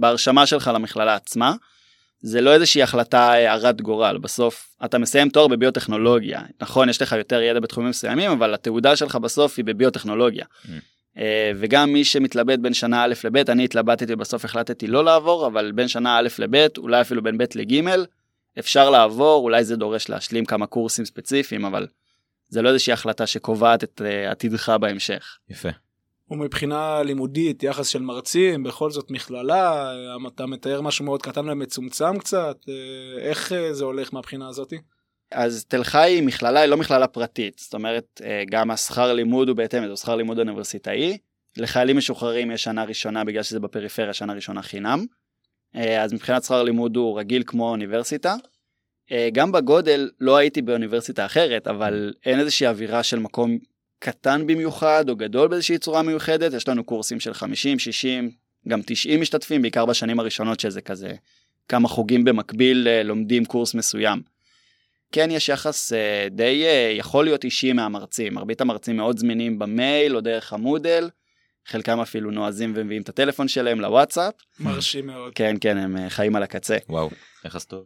בהרשמה 0.00 0.46
שלך 0.46 0.70
למכללה 0.74 1.14
עצמה. 1.14 1.54
זה 2.20 2.40
לא 2.40 2.54
איזושהי 2.54 2.82
החלטה 2.82 3.34
אה, 3.34 3.52
הרת 3.52 3.80
גורל, 3.80 4.18
בסוף 4.18 4.68
אתה 4.84 4.98
מסיים 4.98 5.28
תואר 5.28 5.48
בביוטכנולוגיה. 5.48 6.40
נכון, 6.60 6.88
יש 6.88 7.02
לך 7.02 7.12
יותר 7.12 7.42
ידע 7.42 7.60
בתחומים 7.60 7.90
מסוימים, 7.90 8.30
אבל 8.30 8.54
התעודה 8.54 8.96
שלך 8.96 9.16
בסוף 9.16 9.54
היא 9.56 9.64
בביוטכנולוגיה. 9.64 10.44
Mm. 10.44 10.68
אה, 11.18 11.52
וגם 11.56 11.92
מי 11.92 12.04
שמתלבט 12.04 12.58
בין 12.58 12.74
שנה 12.74 13.04
א' 13.04 13.14
לב', 13.24 13.50
אני 13.50 13.64
התלבטתי 13.64 14.12
ובסוף 14.12 14.44
החלטתי 14.44 14.86
לא 14.86 15.04
לעבור, 15.04 15.46
אבל 15.46 15.72
בין 15.72 15.88
שנה 15.88 16.18
א' 16.18 16.28
לב', 16.38 16.66
אולי 16.78 17.00
אפילו 17.00 17.22
בין 17.22 17.38
ב' 17.38 17.44
לג', 17.54 17.84
אפשר 18.58 18.90
לעבור, 18.90 19.44
אולי 19.44 19.64
זה 19.64 19.76
דורש 19.76 20.08
להשלים 20.08 20.44
כמה 20.44 20.66
קורסים 20.66 21.04
ספציפיים, 21.04 21.64
אבל 21.64 21.86
זה 22.48 22.62
לא 22.62 22.68
איזושהי 22.68 22.92
החלטה 22.92 23.26
שקובעת 23.26 23.84
את 23.84 24.00
uh, 24.00 24.30
עתידך 24.30 24.68
בהמשך. 24.68 25.38
יפה. 25.48 25.68
ומבחינה 26.30 27.02
לימודית, 27.02 27.62
יחס 27.62 27.88
של 27.88 28.02
מרצים, 28.02 28.62
בכל 28.62 28.90
זאת 28.90 29.10
מכללה, 29.10 29.92
אה, 29.92 30.28
אתה 30.34 30.46
מתאר 30.46 30.80
משהו 30.80 31.04
מאוד 31.04 31.22
קטן 31.22 31.48
ומצומצם 31.48 32.18
קצת, 32.18 32.56
אה, 32.68 33.18
איך 33.20 33.52
אה, 33.52 33.74
זה 33.74 33.84
הולך 33.84 34.14
מהבחינה 34.14 34.48
הזאתי? 34.48 34.76
אז 35.32 35.64
תל 35.64 35.84
חי 35.84 35.98
היא 35.98 36.22
מכללה, 36.22 36.60
היא 36.60 36.70
לא 36.70 36.76
מכללה 36.76 37.06
פרטית, 37.06 37.58
זאת 37.58 37.74
אומרת, 37.74 38.20
אה, 38.24 38.42
גם 38.50 38.70
השכר 38.70 39.12
לימוד 39.12 39.48
הוא 39.48 39.56
בהתאם, 39.56 39.88
זה 39.88 39.96
שכר 39.96 40.16
לימוד 40.16 40.38
אוניברסיטאי. 40.38 41.18
לחיילים 41.56 41.96
משוחררים 41.96 42.50
יש 42.50 42.64
שנה 42.64 42.84
ראשונה 42.84 43.24
בגלל 43.24 43.42
שזה 43.42 43.60
בפריפריה, 43.60 44.12
שנה 44.12 44.32
ראשונה 44.32 44.62
חינם. 44.62 45.06
אה, 45.76 46.02
אז 46.02 46.12
מבחינת 46.12 46.44
שכר 46.44 46.62
לימוד 46.62 46.96
הוא 46.96 47.18
רגיל 47.18 47.42
כמו 47.46 47.70
אוניברסיטה. 47.70 48.34
אה, 49.12 49.28
גם 49.32 49.52
בגודל 49.52 50.10
לא 50.20 50.36
הייתי 50.36 50.62
באוניברסיטה 50.62 51.26
אחרת, 51.26 51.68
אבל 51.68 52.12
אין 52.26 52.40
איזושהי 52.40 52.66
אווירה 52.66 53.02
של 53.02 53.18
מקום 53.18 53.58
קטן 53.98 54.46
במיוחד 54.46 55.08
או 55.08 55.16
גדול 55.16 55.48
באיזושהי 55.48 55.78
צורה 55.78 56.02
מיוחדת. 56.02 56.52
יש 56.52 56.68
לנו 56.68 56.84
קורסים 56.84 57.20
של 57.20 57.34
50, 57.34 57.78
60, 57.78 58.30
גם 58.68 58.80
90 58.86 59.20
משתתפים, 59.20 59.62
בעיקר 59.62 59.86
בשנים 59.86 60.20
הראשונות 60.20 60.60
שזה 60.60 60.80
כזה 60.80 61.14
כמה 61.68 61.88
חוגים 61.88 62.24
במקביל 62.24 62.88
אה, 62.88 63.02
לומדים 63.02 63.44
קורס 63.44 63.74
מסוים. 63.74 64.22
כן 65.12 65.30
יש 65.30 65.48
יחס 65.48 65.92
די 66.30 66.64
יכול 66.98 67.24
להיות 67.24 67.44
אישי 67.44 67.72
מהמרצים, 67.72 68.34
מרבית 68.34 68.60
המרצים 68.60 68.96
מאוד 68.96 69.18
זמינים 69.18 69.58
במייל 69.58 70.16
או 70.16 70.20
דרך 70.20 70.52
המודל, 70.52 71.08
חלקם 71.66 72.00
אפילו 72.00 72.30
נועזים 72.30 72.72
ומביאים 72.76 73.02
את 73.02 73.08
הטלפון 73.08 73.48
שלהם 73.48 73.80
לוואטסאפ. 73.80 74.34
מרשים 74.60 75.06
מאוד. 75.06 75.32
כן 75.34 75.56
כן 75.60 75.76
הם 75.76 75.96
אה, 75.96 76.10
חיים 76.10 76.36
על 76.36 76.42
הקצה. 76.42 76.76
וואו, 76.88 77.10
יחס 77.44 77.64
טוב. 77.72 77.84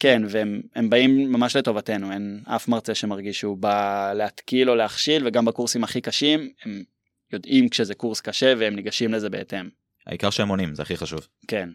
כן, 0.00 0.22
והם 0.28 0.60
הם 0.74 0.90
באים 0.90 1.32
ממש 1.32 1.56
לטובתנו, 1.56 2.12
אין 2.12 2.42
אף 2.46 2.68
מרצה 2.68 2.94
שמרגיש 2.94 3.40
שהוא 3.40 3.58
בא 3.58 4.12
להתקיל 4.12 4.70
או 4.70 4.74
להכשיל, 4.74 5.26
וגם 5.26 5.44
בקורסים 5.44 5.84
הכי 5.84 6.00
קשים, 6.00 6.50
הם 6.64 6.82
יודעים 7.32 7.68
כשזה 7.68 7.94
קורס 7.94 8.20
קשה 8.20 8.54
והם 8.58 8.74
ניגשים 8.76 9.12
לזה 9.12 9.30
בהתאם. 9.30 9.68
העיקר 10.06 10.30
שהם 10.30 10.48
עונים, 10.48 10.74
זה 10.74 10.82
הכי 10.82 10.96
חשוב. 10.96 11.26
כן. 11.48 11.68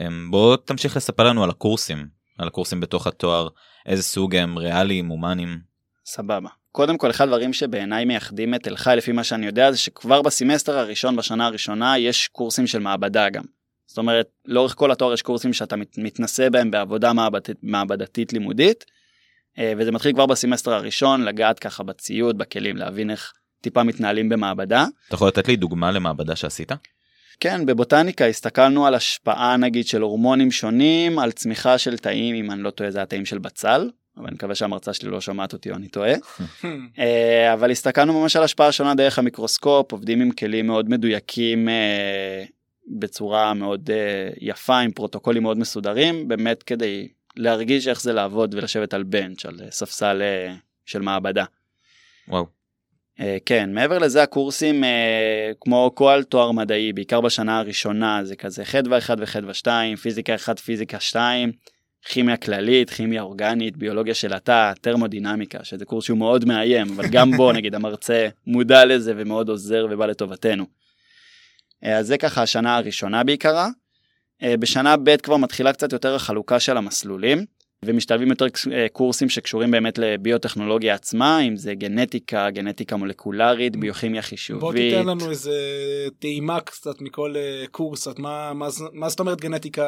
אמ, 0.00 0.30
בוא 0.30 0.56
תמשיך 0.56 0.96
לספר 0.96 1.24
לנו 1.24 1.44
על 1.44 1.50
הקורסים, 1.50 2.08
על 2.38 2.48
הקורסים 2.48 2.80
בתוך 2.80 3.06
התואר, 3.06 3.48
איזה 3.86 4.02
סוג 4.02 4.36
הם, 4.36 4.58
ריאליים, 4.58 5.06
הומניים. 5.06 5.58
סבבה. 6.06 6.48
קודם 6.72 6.98
כל, 6.98 7.10
אחד 7.10 7.24
הדברים 7.24 7.52
שבעיניי 7.52 8.04
מייחדים 8.04 8.54
את 8.54 8.62
תל 8.62 8.76
חי, 8.76 8.94
לפי 8.96 9.12
מה 9.12 9.24
שאני 9.24 9.46
יודע, 9.46 9.72
זה 9.72 9.78
שכבר 9.78 10.22
בסמסטר 10.22 10.78
הראשון, 10.78 11.16
בשנה 11.16 11.46
הראשונה, 11.46 11.98
יש 11.98 12.28
קורסים 12.28 12.66
של 12.66 12.78
מעבדה 12.78 13.28
גם. 13.28 13.44
זאת 13.86 13.98
אומרת, 13.98 14.26
לאורך 14.44 14.74
כל 14.74 14.90
התואר 14.90 15.12
יש 15.12 15.22
קורסים 15.22 15.52
שאתה 15.52 15.76
מת, 15.76 15.98
מתנסה 15.98 16.50
בהם 16.50 16.70
בעבודה 16.70 17.12
מעבדתית, 17.12 17.56
מעבדתית 17.62 18.32
לימודית, 18.32 18.84
אה, 19.58 19.72
וזה 19.78 19.92
מתחיל 19.92 20.12
כבר 20.12 20.26
בסמסטר 20.26 20.72
הראשון, 20.72 21.24
לגעת 21.24 21.58
ככה 21.58 21.82
בציוד, 21.82 22.38
בכלים, 22.38 22.76
להבין 22.76 23.10
איך 23.10 23.32
טיפה 23.60 23.82
מתנהלים 23.82 24.28
במעבדה. 24.28 24.86
אתה 25.06 25.14
יכול 25.14 25.28
לתת 25.28 25.48
לי 25.48 25.56
דוגמה 25.56 25.90
למעבדה 25.90 26.36
שעשית? 26.36 26.72
כן, 27.40 27.66
בבוטניקה 27.66 28.26
הסתכלנו 28.26 28.86
על 28.86 28.94
השפעה 28.94 29.56
נגיד 29.56 29.86
של 29.86 30.02
הורמונים 30.02 30.50
שונים 30.50 31.18
על 31.18 31.32
צמיחה 31.32 31.78
של 31.78 31.98
תאים, 31.98 32.34
אם 32.34 32.50
אני 32.50 32.62
לא 32.62 32.70
טועה 32.70 32.90
זה 32.90 33.02
התאים 33.02 33.24
של 33.24 33.38
בצל, 33.38 33.90
אבל 34.20 34.28
אני 34.28 34.34
מקווה 34.34 34.54
שהמרצה 34.54 34.92
שלי 34.92 35.10
לא 35.10 35.20
שומעת 35.20 35.52
אותי 35.52 35.70
או 35.70 35.76
אני 35.76 35.88
טועה. 35.88 36.12
אה, 36.98 37.52
אבל 37.52 37.70
הסתכלנו 37.70 38.20
ממש 38.20 38.36
על 38.36 38.42
השפעה 38.42 38.72
שונה 38.72 38.94
דרך 38.94 39.18
המיקרוסקופ, 39.18 39.92
עובדים 39.92 40.20
עם 40.20 40.30
כלים 40.30 40.66
מאוד 40.66 40.88
מדויקים 40.88 41.68
אה, 41.68 42.44
בצורה 42.98 43.54
מאוד 43.54 43.90
אה, 43.90 44.30
יפה, 44.40 44.78
עם 44.78 44.90
פרוטוקולים 44.90 45.42
מאוד 45.42 45.58
מסודרים, 45.58 46.28
באמת 46.28 46.62
כדי 46.62 47.08
להרגיש 47.36 47.88
איך 47.88 48.02
זה 48.02 48.12
לעבוד 48.12 48.54
ולשבת 48.54 48.94
על 48.94 49.02
בנץ', 49.02 49.46
על 49.46 49.60
ספסל 49.70 50.22
של 50.86 51.02
מעבדה. 51.02 51.44
וואו. 52.28 52.46
כן, 53.46 53.74
מעבר 53.74 53.98
לזה 53.98 54.22
הקורסים 54.22 54.84
כמו 55.60 55.90
כל 55.94 56.22
תואר 56.28 56.52
מדעי, 56.52 56.92
בעיקר 56.92 57.20
בשנה 57.20 57.58
הראשונה, 57.58 58.24
זה 58.24 58.36
כזה 58.36 58.64
חדווה 58.64 58.98
1 58.98 59.16
וחדווה 59.20 59.54
2, 59.54 59.96
פיזיקה 59.96 60.34
1, 60.34 60.58
פיזיקה 60.58 61.00
2. 61.00 61.52
כימיה 62.04 62.36
כללית, 62.36 62.90
כימיה 62.90 63.22
אורגנית, 63.22 63.76
ביולוגיה 63.76 64.14
של 64.14 64.32
התא, 64.32 64.72
טרמודינמיקה, 64.80 65.64
שזה 65.64 65.84
קורס 65.84 66.04
שהוא 66.04 66.18
מאוד 66.18 66.44
מאיים, 66.44 66.86
אבל 66.90 67.04
גם 67.10 67.30
בו 67.36 67.52
נגיד 67.56 67.74
המרצה 67.74 68.28
מודע 68.46 68.84
לזה 68.84 69.12
ומאוד 69.16 69.48
עוזר 69.48 69.86
ובא 69.90 70.06
לטובתנו. 70.06 70.66
אה, 71.84 71.98
אז 71.98 72.06
זה 72.06 72.18
ככה 72.18 72.42
השנה 72.42 72.76
הראשונה 72.76 73.24
בעיקרה. 73.24 73.68
אה, 74.42 74.56
בשנה 74.56 74.96
ב' 74.96 75.16
כבר 75.16 75.36
מתחילה 75.36 75.72
קצת 75.72 75.92
יותר 75.92 76.14
החלוקה 76.14 76.60
של 76.60 76.76
המסלולים. 76.76 77.44
ומשתלבים 77.84 78.28
יותר 78.28 78.46
אה, 78.72 78.86
קורסים 78.92 79.28
שקשורים 79.28 79.70
באמת 79.70 79.98
לביוטכנולוגיה 79.98 80.94
עצמה, 80.94 81.40
אם 81.40 81.56
זה 81.56 81.74
גנטיקה, 81.74 82.50
גנטיקה 82.50 82.96
מולקולרית, 82.96 83.76
ביוכימיה 83.76 84.22
חישובית. 84.22 84.60
בוא 84.60 84.72
תיתן 84.72 85.06
לנו 85.06 85.30
איזה 85.30 85.52
טעימה 86.18 86.60
קצת 86.60 87.00
מכל 87.00 87.34
אה, 87.36 87.64
קורס, 87.70 88.08
את 88.08 88.18
מה, 88.18 88.52
מה, 88.54 88.68
מה 88.92 89.08
זאת 89.08 89.20
אומרת 89.20 89.40
גנטיקה, 89.40 89.84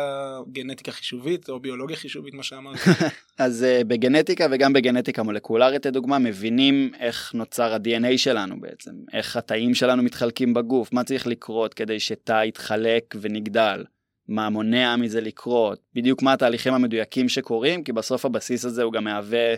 גנטיקה 0.52 0.92
חישובית 0.92 1.48
או 1.48 1.60
ביולוגיה 1.60 1.96
חישובית, 1.96 2.34
מה 2.34 2.42
שאמרת? 2.42 2.76
אז 3.38 3.66
uh, 3.80 3.84
בגנטיקה 3.84 4.46
וגם 4.50 4.72
בגנטיקה 4.72 5.22
מולקולרית, 5.22 5.86
לדוגמה, 5.86 6.18
מבינים 6.18 6.90
איך 7.00 7.34
נוצר 7.34 7.74
ה-DNA 7.74 8.18
שלנו 8.18 8.60
בעצם, 8.60 8.90
איך 9.12 9.36
התאים 9.36 9.74
שלנו 9.74 10.02
מתחלקים 10.02 10.54
בגוף, 10.54 10.92
מה 10.92 11.04
צריך 11.04 11.26
לקרות 11.26 11.74
כדי 11.74 12.00
שתא 12.00 12.44
יתחלק 12.44 13.14
ונגדל. 13.20 13.84
מה 14.28 14.50
מונע 14.50 14.96
מזה 14.96 15.20
לקרות, 15.20 15.80
בדיוק 15.94 16.22
מה 16.22 16.32
התהליכים 16.32 16.74
המדויקים 16.74 17.28
שקורים, 17.28 17.84
כי 17.84 17.92
בסוף 17.92 18.24
הבסיס 18.24 18.64
הזה 18.64 18.82
הוא 18.82 18.92
גם 18.92 19.04
מהווה 19.04 19.54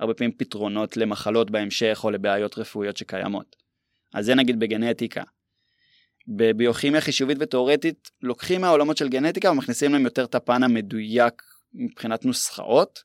הרבה 0.00 0.14
פעמים 0.14 0.32
פתרונות 0.32 0.96
למחלות 0.96 1.50
בהמשך 1.50 2.00
או 2.04 2.10
לבעיות 2.10 2.58
רפואיות 2.58 2.96
שקיימות. 2.96 3.56
אז 4.14 4.26
זה 4.26 4.34
נגיד 4.34 4.60
בגנטיקה. 4.60 5.22
בביוכימיה 6.28 7.00
חישובית 7.00 7.36
ותאורטית 7.40 8.10
לוקחים 8.22 8.60
מהעולמות 8.60 8.96
של 8.96 9.08
גנטיקה 9.08 9.50
ומכניסים 9.50 9.92
להם 9.92 10.04
יותר 10.04 10.24
את 10.24 10.34
הפן 10.34 10.62
המדויק 10.62 11.42
מבחינת 11.74 12.24
נוסחאות, 12.24 13.02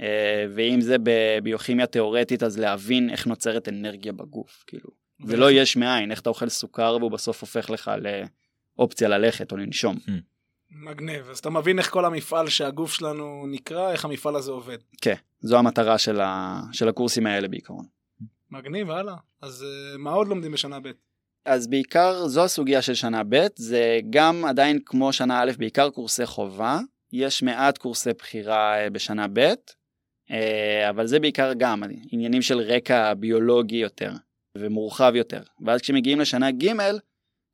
אה, 0.00 0.46
ואם 0.54 0.80
זה 0.80 0.96
בביוכימיה 1.02 1.86
תאורטית 1.86 2.42
אז 2.42 2.58
להבין 2.58 3.10
איך 3.10 3.26
נוצרת 3.26 3.68
אנרגיה 3.68 4.12
בגוף, 4.12 4.64
כאילו. 4.66 4.90
זה 5.26 5.36
לא 5.36 5.50
יש 5.50 5.76
מאין, 5.76 6.10
איך 6.10 6.20
אתה 6.20 6.28
אוכל 6.28 6.48
סוכר 6.48 6.96
והוא 7.00 7.10
בסוף 7.10 7.40
הופך 7.40 7.70
לך 7.70 7.90
לאופציה 8.78 9.08
ללכת 9.08 9.52
או 9.52 9.56
לנשום. 9.56 9.96
Hmm. 9.96 10.33
מגניב, 10.74 11.30
אז 11.30 11.38
אתה 11.38 11.50
מבין 11.50 11.78
איך 11.78 11.90
כל 11.90 12.04
המפעל 12.04 12.48
שהגוף 12.48 12.92
שלנו 12.92 13.46
נקרא, 13.46 13.92
איך 13.92 14.04
המפעל 14.04 14.36
הזה 14.36 14.50
עובד. 14.50 14.78
כן, 15.00 15.14
זו 15.40 15.58
המטרה 15.58 15.98
של, 15.98 16.20
ה... 16.20 16.60
של 16.72 16.88
הקורסים 16.88 17.26
האלה 17.26 17.48
בעיקרון. 17.48 17.84
מגניב, 18.50 18.90
הלאה. 18.90 19.14
אז 19.42 19.62
uh, 19.62 19.98
מה 19.98 20.10
עוד 20.10 20.28
לומדים 20.28 20.52
בשנה 20.52 20.80
ב'? 20.80 20.90
אז 21.44 21.66
בעיקר 21.66 22.26
זו 22.26 22.44
הסוגיה 22.44 22.82
של 22.82 22.94
שנה 22.94 23.22
ב', 23.28 23.46
זה 23.56 23.98
גם 24.10 24.44
עדיין 24.44 24.78
כמו 24.86 25.12
שנה 25.12 25.42
א', 25.42 25.50
בעיקר 25.58 25.90
קורסי 25.90 26.26
חובה. 26.26 26.78
יש 27.12 27.42
מעט 27.42 27.78
קורסי 27.78 28.10
בחירה 28.18 28.86
uh, 28.86 28.90
בשנה 28.90 29.26
ב', 29.32 29.38
uh, 29.38 30.34
אבל 30.90 31.06
זה 31.06 31.20
בעיקר 31.20 31.52
גם 31.56 31.82
עניינים 32.10 32.42
של 32.42 32.58
רקע 32.58 33.14
ביולוגי 33.14 33.76
יותר 33.76 34.12
ומורחב 34.58 35.12
יותר. 35.14 35.42
ואז 35.60 35.80
כשמגיעים 35.80 36.20
לשנה 36.20 36.50
ג', 36.50 36.72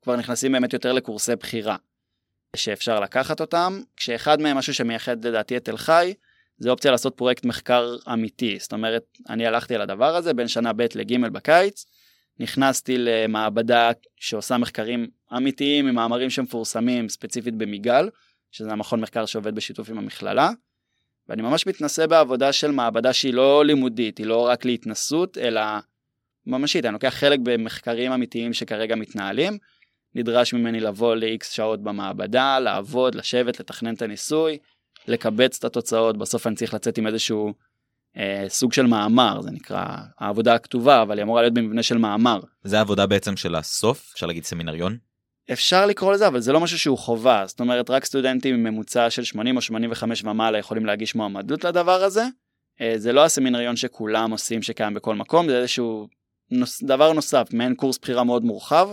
כבר 0.01 0.15
נכנסים 0.15 0.51
באמת 0.51 0.73
יותר 0.73 0.93
לקורסי 0.93 1.35
בחירה. 1.35 1.75
שאפשר 2.55 2.99
לקחת 2.99 3.41
אותם, 3.41 3.81
כשאחד 3.97 4.41
מהם 4.41 4.57
משהו 4.57 4.73
שמייחד 4.73 5.25
לדעתי 5.25 5.57
את 5.57 5.65
תל 5.65 5.77
חי, 5.77 6.13
זה 6.57 6.69
אופציה 6.69 6.91
לעשות 6.91 7.17
פרויקט 7.17 7.45
מחקר 7.45 7.95
אמיתי. 8.13 8.59
זאת 8.59 8.73
אומרת, 8.73 9.03
אני 9.29 9.47
הלכתי 9.47 9.75
על 9.75 9.81
הדבר 9.81 10.15
הזה 10.15 10.33
בין 10.33 10.47
שנה 10.47 10.73
ב' 10.73 10.81
לג' 10.95 11.31
בקיץ, 11.31 11.85
נכנסתי 12.39 12.97
למעבדה 12.97 13.91
שעושה 14.17 14.57
מחקרים 14.57 15.07
אמיתיים 15.37 15.87
עם 15.87 15.95
מאמרים 15.95 16.29
שמפורסמים 16.29 17.09
ספציפית 17.09 17.55
במיגל, 17.55 18.09
שזה 18.51 18.71
המכון 18.71 19.01
מחקר 19.01 19.25
שעובד 19.25 19.55
בשיתוף 19.55 19.89
עם 19.89 19.97
המכללה, 19.97 20.49
ואני 21.29 21.41
ממש 21.41 21.67
מתנסה 21.67 22.07
בעבודה 22.07 22.53
של 22.53 22.71
מעבדה 22.71 23.13
שהיא 23.13 23.33
לא 23.33 23.65
לימודית, 23.65 24.17
היא 24.17 24.25
לא 24.25 24.47
רק 24.47 24.65
להתנסות, 24.65 25.37
אלא 25.37 25.61
ממשית, 26.45 26.85
אני 26.85 26.93
לוקח 26.93 27.13
חלק 27.13 27.39
במחקרים 27.43 28.11
אמיתיים 28.11 28.53
שכרגע 28.53 28.95
מתנהלים, 28.95 29.57
נדרש 30.15 30.53
ממני 30.53 30.79
לבוא 30.79 31.15
ל-X 31.15 31.45
שעות 31.49 31.83
במעבדה, 31.83 32.59
לעבוד, 32.59 33.15
לשבת, 33.15 33.59
לתכנן 33.59 33.93
את 33.93 34.01
הניסוי, 34.01 34.57
לקבץ 35.07 35.57
את 35.57 35.63
התוצאות, 35.63 36.17
בסוף 36.17 36.47
אני 36.47 36.55
צריך 36.55 36.73
לצאת 36.73 36.97
עם 36.97 37.07
איזשהו 37.07 37.53
אה, 38.17 38.45
סוג 38.47 38.73
של 38.73 38.85
מאמר, 38.85 39.41
זה 39.41 39.51
נקרא 39.51 39.85
העבודה 40.19 40.53
הכתובה, 40.53 41.01
אבל 41.01 41.17
היא 41.17 41.23
אמורה 41.23 41.41
להיות 41.41 41.53
במבנה 41.53 41.83
של 41.83 41.97
מאמר. 41.97 42.39
זה 42.63 42.77
העבודה 42.77 43.05
בעצם 43.05 43.37
של 43.37 43.55
הסוף, 43.55 44.11
אפשר 44.13 44.25
להגיד 44.25 44.43
סמינריון? 44.43 44.97
אפשר 45.51 45.85
לקרוא 45.85 46.13
לזה, 46.13 46.27
אבל 46.27 46.39
זה 46.39 46.51
לא 46.51 46.59
משהו 46.59 46.79
שהוא 46.79 46.97
חובה, 46.97 47.43
זאת 47.47 47.59
אומרת 47.59 47.89
רק 47.89 48.05
סטודנטים 48.05 48.55
עם 48.55 48.63
ממוצע 48.63 49.09
של 49.09 49.23
80 49.23 49.55
או 49.55 49.61
85 49.61 50.23
ומעלה 50.23 50.57
יכולים 50.57 50.85
להגיש 50.85 51.15
מועמדות 51.15 51.63
לדבר 51.63 52.03
הזה. 52.03 52.23
אה, 52.81 52.93
זה 52.97 53.13
לא 53.13 53.25
הסמינריון 53.25 53.75
שכולם 53.75 54.31
עושים 54.31 54.61
שקיים 54.61 54.93
בכל 54.93 55.15
מקום, 55.15 55.49
זה 55.49 55.57
איזשהו 55.57 56.07
נוס, 56.51 56.83
דבר 56.83 57.13
נוסף, 57.13 57.47
מעין 57.53 57.75
קורס 57.75 57.97
בחירה 57.97 58.23
מאוד 58.23 58.43
מורחב. 58.43 58.89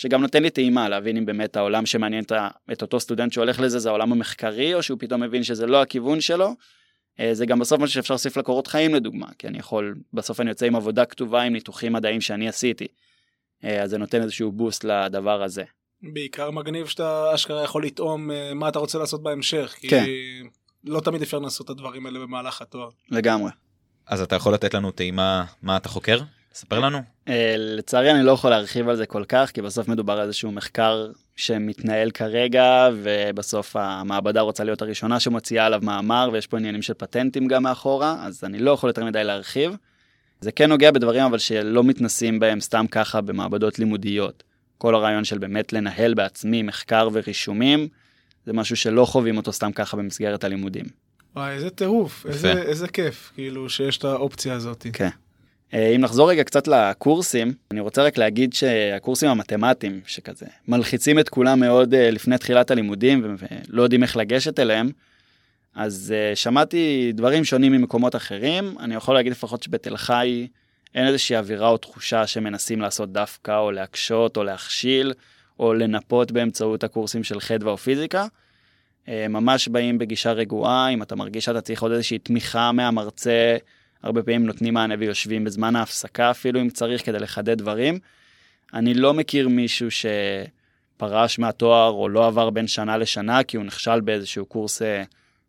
שגם 0.00 0.22
נותן 0.22 0.42
לי 0.42 0.50
טעימה 0.50 0.88
להבין 0.88 1.16
אם 1.16 1.26
באמת 1.26 1.56
העולם 1.56 1.86
שמעניין 1.86 2.24
את 2.72 2.82
אותו 2.82 3.00
סטודנט 3.00 3.32
שהולך 3.32 3.60
לזה 3.60 3.78
זה 3.78 3.88
העולם 3.88 4.12
המחקרי, 4.12 4.74
או 4.74 4.82
שהוא 4.82 4.98
פתאום 5.00 5.20
מבין 5.22 5.42
שזה 5.42 5.66
לא 5.66 5.82
הכיוון 5.82 6.20
שלו. 6.20 6.54
אה, 7.20 7.34
זה 7.34 7.46
גם 7.46 7.58
בסוף 7.58 7.80
משהו 7.80 7.94
שאפשר 7.94 8.14
להוסיף 8.14 8.36
לקורות 8.36 8.66
חיים 8.66 8.94
לדוגמה, 8.94 9.26
כי 9.38 9.48
אני 9.48 9.58
יכול, 9.58 9.94
בסוף 10.12 10.40
אני 10.40 10.50
יוצא 10.50 10.66
עם 10.66 10.76
עבודה 10.76 11.04
כתובה 11.04 11.42
עם 11.42 11.52
ניתוחים 11.52 11.92
מדעיים 11.92 12.20
שאני 12.20 12.48
עשיתי. 12.48 12.86
אה, 13.64 13.82
אז 13.82 13.90
זה 13.90 13.98
נותן 13.98 14.22
איזשהו 14.22 14.52
בוסט 14.52 14.84
לדבר 14.84 15.42
הזה. 15.42 15.64
בעיקר 16.02 16.50
מגניב 16.50 16.86
שאתה 16.86 17.34
אשכרה 17.34 17.64
יכול 17.64 17.84
לטעום 17.84 18.30
אה, 18.30 18.54
מה 18.54 18.68
אתה 18.68 18.78
רוצה 18.78 18.98
לעשות 18.98 19.22
בהמשך, 19.22 19.74
כי 19.78 19.88
כן. 19.88 20.04
לא 20.84 21.00
תמיד 21.00 21.22
אפשר 21.22 21.38
לעשות 21.38 21.64
את 21.64 21.70
הדברים 21.70 22.06
האלה 22.06 22.18
במהלך 22.18 22.62
התואר. 22.62 22.88
לגמרי. 23.10 23.50
אז 24.06 24.20
אתה 24.20 24.36
יכול 24.36 24.54
לתת 24.54 24.74
לנו 24.74 24.90
טעימה 24.90 25.44
מה 25.62 25.76
אתה 25.76 25.88
חוקר? 25.88 26.18
ספר 26.54 26.80
לנו. 26.80 26.98
Uh, 26.98 27.30
לצערי 27.56 28.10
אני 28.10 28.22
לא 28.22 28.32
יכול 28.32 28.50
להרחיב 28.50 28.88
על 28.88 28.96
זה 28.96 29.06
כל 29.06 29.24
כך, 29.28 29.50
כי 29.54 29.62
בסוף 29.62 29.88
מדובר 29.88 30.12
על 30.12 30.26
איזשהו 30.26 30.52
מחקר 30.52 31.10
שמתנהל 31.36 32.10
כרגע, 32.10 32.88
ובסוף 33.02 33.76
המעבדה 33.76 34.40
רוצה 34.40 34.64
להיות 34.64 34.82
הראשונה 34.82 35.20
שמוציאה 35.20 35.66
עליו 35.66 35.80
מאמר, 35.82 36.30
ויש 36.32 36.46
פה 36.46 36.56
עניינים 36.56 36.82
של 36.82 36.94
פטנטים 36.94 37.48
גם 37.48 37.62
מאחורה, 37.62 38.16
אז 38.26 38.44
אני 38.44 38.58
לא 38.58 38.70
יכול 38.70 38.90
יותר 38.90 39.04
מדי 39.04 39.24
להרחיב. 39.24 39.76
זה 40.40 40.52
כן 40.52 40.68
נוגע 40.68 40.90
בדברים 40.90 41.24
אבל 41.24 41.38
שלא 41.38 41.84
מתנסים 41.84 42.40
בהם 42.40 42.60
סתם 42.60 42.86
ככה 42.90 43.20
במעבדות 43.20 43.78
לימודיות. 43.78 44.42
כל 44.78 44.94
הרעיון 44.94 45.24
של 45.24 45.38
באמת 45.38 45.72
לנהל 45.72 46.14
בעצמי 46.14 46.62
מחקר 46.62 47.08
ורישומים, 47.12 47.88
זה 48.46 48.52
משהו 48.52 48.76
שלא 48.76 49.04
חווים 49.04 49.36
אותו 49.36 49.52
סתם 49.52 49.72
ככה 49.72 49.96
במסגרת 49.96 50.44
הלימודים. 50.44 50.84
וואי, 51.36 51.52
איזה 51.52 51.70
טירוף, 51.70 52.26
איזה, 52.26 52.52
איזה 52.52 52.88
כיף, 52.88 53.32
כאילו, 53.34 53.70
שיש 53.70 53.98
את 53.98 54.04
האופציה 54.04 54.54
הזאת. 54.54 54.86
כן. 54.92 55.04
אה, 55.04 55.10
אם 55.74 56.00
נחזור 56.00 56.30
רגע 56.30 56.44
קצת 56.44 56.68
לקורסים, 56.68 57.52
אני 57.70 57.80
רוצה 57.80 58.02
רק 58.02 58.18
להגיד 58.18 58.52
שהקורסים 58.52 59.28
המתמטיים, 59.28 60.00
שכזה 60.06 60.46
מלחיצים 60.68 61.18
את 61.18 61.28
כולם 61.28 61.60
מאוד 61.60 61.94
אה, 61.94 62.10
לפני 62.10 62.38
תחילת 62.38 62.70
הלימודים 62.70 63.36
ולא 63.38 63.82
יודעים 63.82 64.02
איך 64.02 64.16
לגשת 64.16 64.58
אליהם, 64.60 64.90
אז 65.74 66.14
uh, 66.32 66.36
שמעתי 66.36 67.12
דברים 67.14 67.44
שונים 67.44 67.72
ממקומות 67.72 68.16
אחרים. 68.16 68.74
אני 68.80 68.94
יכול 68.94 69.14
להגיד 69.14 69.32
לפחות 69.32 69.62
שבתל 69.62 69.96
חי 69.96 70.46
אין 70.94 71.06
איזושהי 71.06 71.36
אווירה 71.36 71.68
או 71.68 71.76
תחושה 71.76 72.26
שמנסים 72.26 72.80
לעשות 72.80 73.12
דווקא, 73.12 73.58
או 73.58 73.70
להקשות, 73.70 74.36
או 74.36 74.44
להכשיל, 74.44 75.12
או 75.58 75.74
לנפות 75.74 76.32
באמצעות 76.32 76.84
הקורסים 76.84 77.24
של 77.24 77.40
חדווה 77.40 77.72
או 77.72 77.76
פיזיקה. 77.78 78.26
ממש 79.08 79.68
באים 79.68 79.98
בגישה 79.98 80.32
רגועה, 80.32 80.88
אם 80.88 81.02
אתה 81.02 81.16
מרגיש 81.16 81.44
שאתה 81.44 81.60
צריך 81.60 81.82
עוד 81.82 81.92
איזושהי 81.92 82.18
תמיכה 82.18 82.72
מהמרצה, 82.72 83.56
הרבה 84.02 84.22
פעמים 84.22 84.46
נותנים 84.46 84.74
מענה 84.74 84.94
ויושבים 84.98 85.44
בזמן 85.44 85.76
ההפסקה 85.76 86.30
אפילו 86.30 86.60
אם 86.60 86.70
צריך 86.70 87.06
כדי 87.06 87.18
לחדד 87.18 87.58
דברים. 87.58 87.98
אני 88.74 88.94
לא 88.94 89.14
מכיר 89.14 89.48
מישהו 89.48 89.88
שפרש 89.90 91.38
מהתואר 91.38 91.90
או 91.90 92.08
לא 92.08 92.26
עבר 92.26 92.50
בין 92.50 92.66
שנה 92.66 92.96
לשנה 92.96 93.42
כי 93.42 93.56
הוא 93.56 93.64
נכשל 93.64 94.00
באיזשהו 94.00 94.46
קורס 94.46 94.82
אה, 94.82 95.02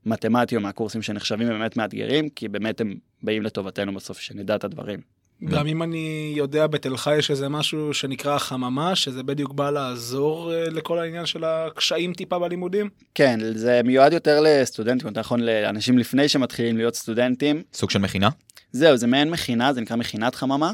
מתמטי 0.06 0.56
או 0.56 0.62
מהקורסים 0.62 1.02
שנחשבים 1.02 1.48
באמת 1.48 1.78
מאתגרים, 1.78 2.30
כי 2.30 2.48
באמת 2.48 2.82
הם 2.82 2.96
באים 3.24 3.44
לטובתנו 3.44 3.94
בסוף 3.94 4.20
שנדע 4.20 4.56
את 4.56 4.64
הדברים. 4.64 5.00
גם 5.46 5.68
אם 5.68 5.84
אני 5.84 6.34
יודע, 6.38 6.68
בתל 6.68 6.98
חי 6.98 7.18
יש 7.18 7.32
איזה 7.32 7.50
משהו 7.50 7.94
שנקרא 7.94 8.38
חממה, 8.38 8.96
שזה 8.96 9.24
בדיוק 9.24 9.54
בא 9.54 9.70
לעזור 9.70 10.54
אה, 10.54 10.70
לכל 10.70 11.00
העניין 11.00 11.26
של 11.26 11.44
הקשיים 11.44 12.14
טיפה 12.14 12.40
בלימודים. 12.40 12.90
כן, 13.16 13.40
זה 13.54 13.82
מיועד 13.84 14.14
יותר 14.14 14.40
לסטודנטים, 14.44 15.08
יותר 15.08 15.20
נכון 15.20 15.40
לאנשים 15.40 15.98
לפני 15.98 16.28
שמתחילים 16.30 16.78
להיות 16.78 16.96
סטודנטים. 16.96 17.64
סוג 17.74 17.90
של 17.90 18.00
מכינה? 18.00 18.30
זהו, 18.72 18.98
זה 18.98 19.08
מעין 19.08 19.30
מכינה, 19.30 19.74
זה 19.74 19.82
נקרא 19.82 19.96
מכינת 19.96 20.36
חממה. 20.36 20.72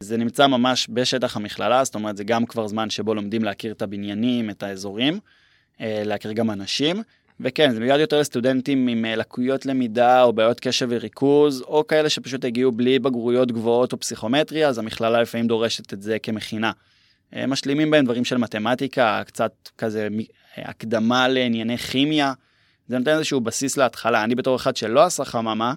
זה 0.00 0.16
נמצא 0.16 0.46
ממש 0.46 0.86
בשטח 0.92 1.36
המכללה, 1.36 1.84
זאת 1.84 1.94
אומרת, 1.94 2.16
זה 2.16 2.24
גם 2.24 2.46
כבר 2.46 2.68
זמן 2.68 2.90
שבו 2.90 3.14
לומדים 3.14 3.44
להכיר 3.44 3.72
את 3.72 3.82
הבניינים, 3.82 4.50
את 4.50 4.62
האזורים, 4.62 5.18
אה, 5.80 6.02
להכיר 6.04 6.32
גם 6.32 6.50
אנשים. 6.50 7.02
וכן, 7.42 7.74
זה 7.74 7.80
מיועד 7.80 8.00
יותר 8.00 8.20
לסטודנטים 8.20 8.88
עם 8.88 9.04
אה, 9.04 9.16
לקויות 9.16 9.66
למידה 9.66 10.22
או 10.22 10.32
בעיות 10.32 10.60
קשב 10.60 10.86
וריכוז, 10.90 11.60
או 11.60 11.86
כאלה 11.86 12.08
שפשוט 12.08 12.44
הגיעו 12.44 12.72
בלי 12.72 12.98
בגרויות 12.98 13.52
גבוהות 13.52 13.92
או 13.92 14.00
פסיכומטריה, 14.00 14.68
אז 14.68 14.78
המכללה 14.78 15.22
לפעמים 15.22 15.46
דורשת 15.46 15.92
את 15.92 16.02
זה 16.02 16.18
כמכינה. 16.18 16.72
אה, 17.36 17.46
משלימים 17.46 17.90
בהם 17.90 18.04
דברים 18.04 18.24
של 18.24 18.36
מתמטיקה, 18.36 19.22
קצת 19.26 19.52
כזה 19.78 20.08
הקדמה 20.56 21.28
לענייני 21.28 21.78
כימיה, 21.78 22.32
זה 22.88 22.98
נותן 22.98 23.10
איזשהו 23.10 23.40
בסיס 23.40 23.76
להתחלה. 23.76 24.24
אני 24.24 24.34
בתור 24.34 24.56
אחד 24.56 24.76
שלא 24.76 25.04
עשה 25.04 25.24
חממה, 25.24 25.74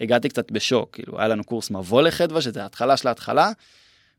הגעתי 0.00 0.28
קצת 0.28 0.50
בשוק, 0.50 0.90
כאילו 0.92 1.18
היה 1.18 1.28
לנו 1.28 1.44
קורס 1.44 1.70
מבוא 1.70 2.02
לחדווה, 2.02 2.40
שזה 2.40 2.62
ההתחלה 2.62 2.96
של 2.96 3.08
ההתחלה, 3.08 3.52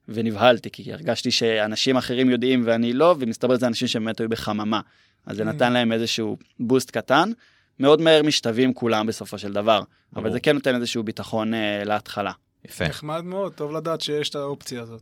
ונבהלתי, 0.09 0.69
כי 0.71 0.93
הרגשתי 0.93 1.31
שאנשים 1.31 1.97
אחרים 1.97 2.29
יודעים 2.29 2.61
ואני 2.65 2.93
לא, 2.93 3.15
ומסתבר 3.19 3.55
שזה 3.55 3.67
אנשים 3.67 3.87
שבאמת 3.87 4.19
היו 4.19 4.29
בחממה. 4.29 4.81
אז 5.25 5.37
זה 5.37 5.43
mm. 5.43 5.45
נתן 5.45 5.73
להם 5.73 5.91
איזשהו 5.91 6.37
בוסט 6.59 6.91
קטן. 6.91 7.31
מאוד 7.79 8.01
מהר 8.01 8.23
משתווים 8.23 8.73
כולם 8.73 9.07
בסופו 9.07 9.37
של 9.37 9.53
דבר, 9.53 9.81
אבל 10.15 10.31
זה 10.31 10.39
כן 10.39 10.55
נותן 10.55 10.75
איזשהו 10.75 11.03
ביטחון 11.03 11.53
uh, 11.53 11.57
להתחלה. 11.85 12.31
יפה. 12.65 12.87
נחמד 12.87 13.23
מאוד, 13.23 13.53
טוב 13.53 13.71
לדעת 13.71 14.01
שיש 14.01 14.29
את 14.29 14.35
האופציה 14.35 14.81
הזאת. 14.81 15.01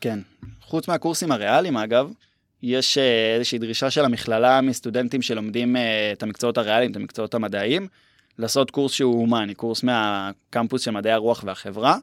כן. 0.00 0.18
חוץ 0.62 0.88
מהקורסים 0.88 1.32
הריאליים, 1.32 1.76
אגב, 1.76 2.12
יש 2.62 2.98
uh, 2.98 3.00
איזושהי 3.36 3.58
דרישה 3.58 3.90
של 3.90 4.04
המכללה 4.04 4.60
מסטודנטים 4.60 5.22
שלומדים 5.22 5.76
uh, 5.76 5.78
את 6.12 6.22
המקצועות 6.22 6.58
הריאליים, 6.58 6.90
את 6.90 6.96
המקצועות 6.96 7.34
המדעיים, 7.34 7.88
לעשות 8.38 8.70
קורס 8.70 8.92
שהוא 8.92 9.14
הומני, 9.14 9.54
קורס 9.54 9.82
מהקמפוס 9.82 10.82
של 10.82 10.90
מדעי 10.90 11.12
הרוח 11.12 11.44
והחברה. 11.46 11.96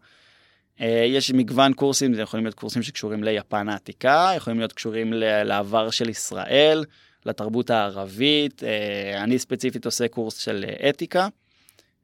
יש 0.79 1.31
מגוון 1.31 1.73
קורסים, 1.73 2.13
זה 2.13 2.21
יכולים 2.21 2.45
להיות 2.45 2.55
קורסים 2.55 2.83
שקשורים 2.83 3.23
ליפן 3.23 3.69
העתיקה, 3.69 4.31
יכולים 4.35 4.59
להיות 4.59 4.73
קשורים 4.73 5.13
לעבר 5.43 5.89
של 5.89 6.09
ישראל, 6.09 6.85
לתרבות 7.25 7.69
הערבית. 7.69 8.63
אה, 8.63 9.23
אני 9.23 9.39
ספציפית 9.39 9.85
עושה 9.85 10.07
קורס 10.07 10.37
של 10.37 10.65
אה, 10.67 10.89
אתיקה, 10.89 11.27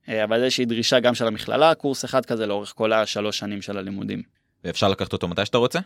אה, 0.09 0.23
אבל 0.23 0.43
איזושהי 0.43 0.65
דרישה 0.65 0.99
גם 0.99 1.15
של 1.15 1.27
המכללה, 1.27 1.75
קורס 1.75 2.05
אחד 2.05 2.25
כזה 2.25 2.45
לאורך 2.45 2.73
כל 2.75 2.93
השלוש 2.93 3.37
שנים 3.37 3.61
של 3.61 3.77
הלימודים. 3.77 4.21
ואפשר 4.63 4.89
לקחת 4.89 5.13
אותו 5.13 5.27
מתי 5.27 5.45
שאתה 5.45 5.57
רוצה? 5.57 5.79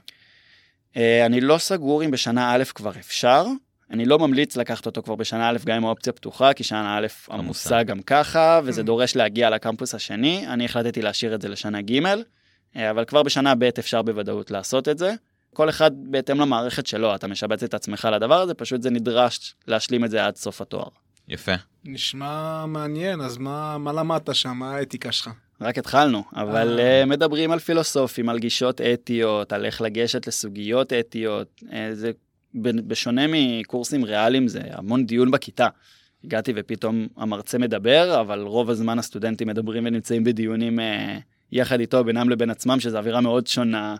אני 1.25 1.41
לא 1.41 1.57
סגור 1.57 2.03
אם 2.03 2.11
בשנה 2.11 2.55
א' 2.55 2.63
כבר 2.75 2.91
אפשר. 2.99 3.45
אני 3.91 4.05
לא 4.05 4.19
ממליץ 4.19 4.57
לקחת 4.57 4.85
אותו 4.85 5.03
כבר 5.03 5.15
בשנה 5.15 5.49
א', 5.49 5.57
גם 5.65 5.77
אם 5.77 5.85
האופציה 5.85 6.13
פתוחה, 6.13 6.53
כי 6.53 6.63
שנה 6.63 6.97
א' 6.97 7.07
עמוסה 7.31 7.83
גם 7.83 8.01
ככה, 8.01 8.61
וזה 8.63 8.81
mm. 8.81 8.83
דורש 8.83 9.15
להגיע 9.15 9.49
לקמפוס 9.49 9.95
השני. 9.95 10.47
אני 10.47 10.65
החלטתי 10.65 11.01
להשאיר 11.01 11.35
את 11.35 11.41
זה 11.41 11.49
לשנה 11.49 11.81
ג', 11.81 12.01
אבל 12.75 13.05
כבר 13.05 13.23
בשנה 13.23 13.55
ב' 13.55 13.63
אפשר 13.63 14.01
בוודאות 14.01 14.51
לעשות 14.51 14.89
את 14.89 14.97
זה. 14.97 15.13
כל 15.53 15.69
אחד 15.69 15.91
בהתאם 16.11 16.39
למערכת 16.39 16.87
שלו, 16.87 17.15
אתה 17.15 17.27
משבץ 17.27 17.63
את 17.63 17.73
עצמך 17.73 18.07
לדבר 18.13 18.41
הזה, 18.41 18.53
פשוט 18.53 18.81
זה 18.81 18.89
נדרש 18.89 19.55
להשלים 19.67 20.05
את 20.05 20.11
זה 20.11 20.25
עד 20.25 20.35
סוף 20.35 20.61
התואר. 20.61 20.87
יפה. 21.27 21.51
נשמע 21.85 22.65
מעניין, 22.65 23.21
אז 23.21 23.37
מה, 23.37 23.77
מה 23.77 23.93
למדת 23.93 24.35
שם? 24.35 24.49
מה 24.49 24.75
האתיקה 24.75 25.11
שלך? 25.11 25.29
רק 25.61 25.77
התחלנו, 25.77 26.23
אבל 26.35 26.79
uh, 26.79 27.05
מדברים 27.05 27.51
על 27.51 27.59
פילוסופים, 27.59 28.29
על 28.29 28.39
גישות 28.39 28.81
אתיות, 28.81 29.53
על 29.53 29.65
איך 29.65 29.81
לגשת 29.81 30.27
לסוגיות 30.27 30.93
אתיות. 30.93 31.61
Uh, 31.63 31.73
זה 31.93 32.11
בשונה 32.55 33.21
מקורסים 33.27 34.05
ריאליים, 34.05 34.47
זה 34.47 34.61
המון 34.71 35.05
דיון 35.05 35.31
בכיתה. 35.31 35.67
הגעתי 36.23 36.53
ופתאום 36.55 37.07
המרצה 37.17 37.57
מדבר, 37.57 38.21
אבל 38.21 38.41
רוב 38.41 38.69
הזמן 38.69 38.99
הסטודנטים 38.99 39.47
מדברים 39.47 39.85
ונמצאים 39.85 40.23
בדיונים 40.23 40.79
uh, 40.79 40.83
יחד 41.55 41.79
איתו, 41.79 42.03
בינם 42.03 42.29
לבין 42.29 42.49
עצמם, 42.49 42.79
שזו 42.79 42.97
אווירה 42.97 43.21
מאוד 43.21 43.47
שונה 43.47 43.95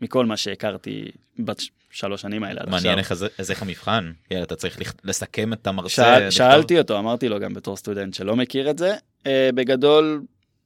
מכל 0.00 0.26
מה 0.26 0.36
שהכרתי 0.36 1.04
בשלוש 1.38 2.22
שנים 2.22 2.44
האלה 2.44 2.60
עד 2.60 2.66
עכשיו. 2.68 2.72
מעניין 2.72 2.98
איך, 2.98 3.12
איך 3.50 3.62
המבחן, 3.62 4.12
אתה 4.42 4.56
צריך 4.56 4.78
לסכם 5.04 5.52
את 5.52 5.66
המרצה. 5.66 5.88
שאל, 5.88 6.30
שאלתי 6.30 6.78
אותו, 6.78 6.98
אמרתי 6.98 7.28
לו 7.28 7.40
גם 7.40 7.54
בתור 7.54 7.76
סטודנט 7.76 8.14
שלא 8.14 8.36
מכיר 8.36 8.70
את 8.70 8.78
זה. 8.78 8.94
Uh, 8.94 9.26
בגדול, 9.54 10.22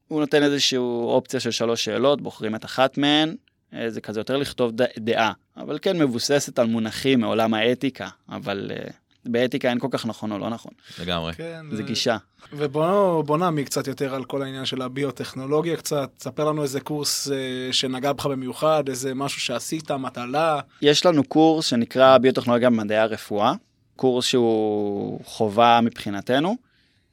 הוא 0.08 0.20
נותן 0.20 0.42
איזושהי 0.42 0.78
אופציה 0.78 1.40
של 1.40 1.50
שלוש 1.50 1.84
שאלות, 1.84 2.20
בוחרים 2.20 2.54
את 2.54 2.64
אחת 2.64 2.98
מהן. 2.98 3.34
uh, 3.72 3.76
זה 3.88 4.00
כזה 4.00 4.20
יותר 4.20 4.36
לכתוב 4.36 4.72
דעה, 4.98 5.32
אבל 5.56 5.78
כן 5.82 5.98
מבוססת 5.98 6.58
על 6.58 6.66
מונחים 6.66 7.20
מעולם 7.20 7.54
האתיקה, 7.54 8.08
אבל 8.28 8.70
uh, 8.74 8.92
באתיקה 9.28 9.70
אין 9.70 9.78
כל 9.78 9.88
כך 9.90 10.06
נכון 10.06 10.32
או 10.32 10.38
לא 10.38 10.50
נכון. 10.50 10.72
לגמרי. 11.00 11.32
כן, 11.32 11.66
זה 11.72 11.82
גישה. 11.82 12.16
ובוא 12.52 13.38
נעמיק 13.38 13.66
קצת 13.66 13.86
יותר 13.86 14.14
על 14.14 14.24
כל 14.24 14.42
העניין 14.42 14.64
של 14.64 14.82
הביוטכנולוגיה 14.82 15.76
קצת. 15.76 16.10
ספר 16.20 16.44
לנו 16.44 16.62
איזה 16.62 16.80
קורס 16.80 17.30
אה, 17.30 17.72
שנגע 17.72 18.12
בך 18.12 18.26
במיוחד, 18.26 18.88
איזה 18.88 19.14
משהו 19.14 19.40
שעשית, 19.40 19.90
מטלה. 19.90 20.60
יש 20.82 21.06
לנו 21.06 21.24
קורס 21.24 21.66
שנקרא 21.66 22.18
ביוטכנולוגיה 22.18 22.70
במדעי 22.70 22.98
הרפואה, 22.98 23.52
קורס 23.96 24.24
שהוא 24.24 25.20
חובה 25.24 25.80
מבחינתנו. 25.82 26.56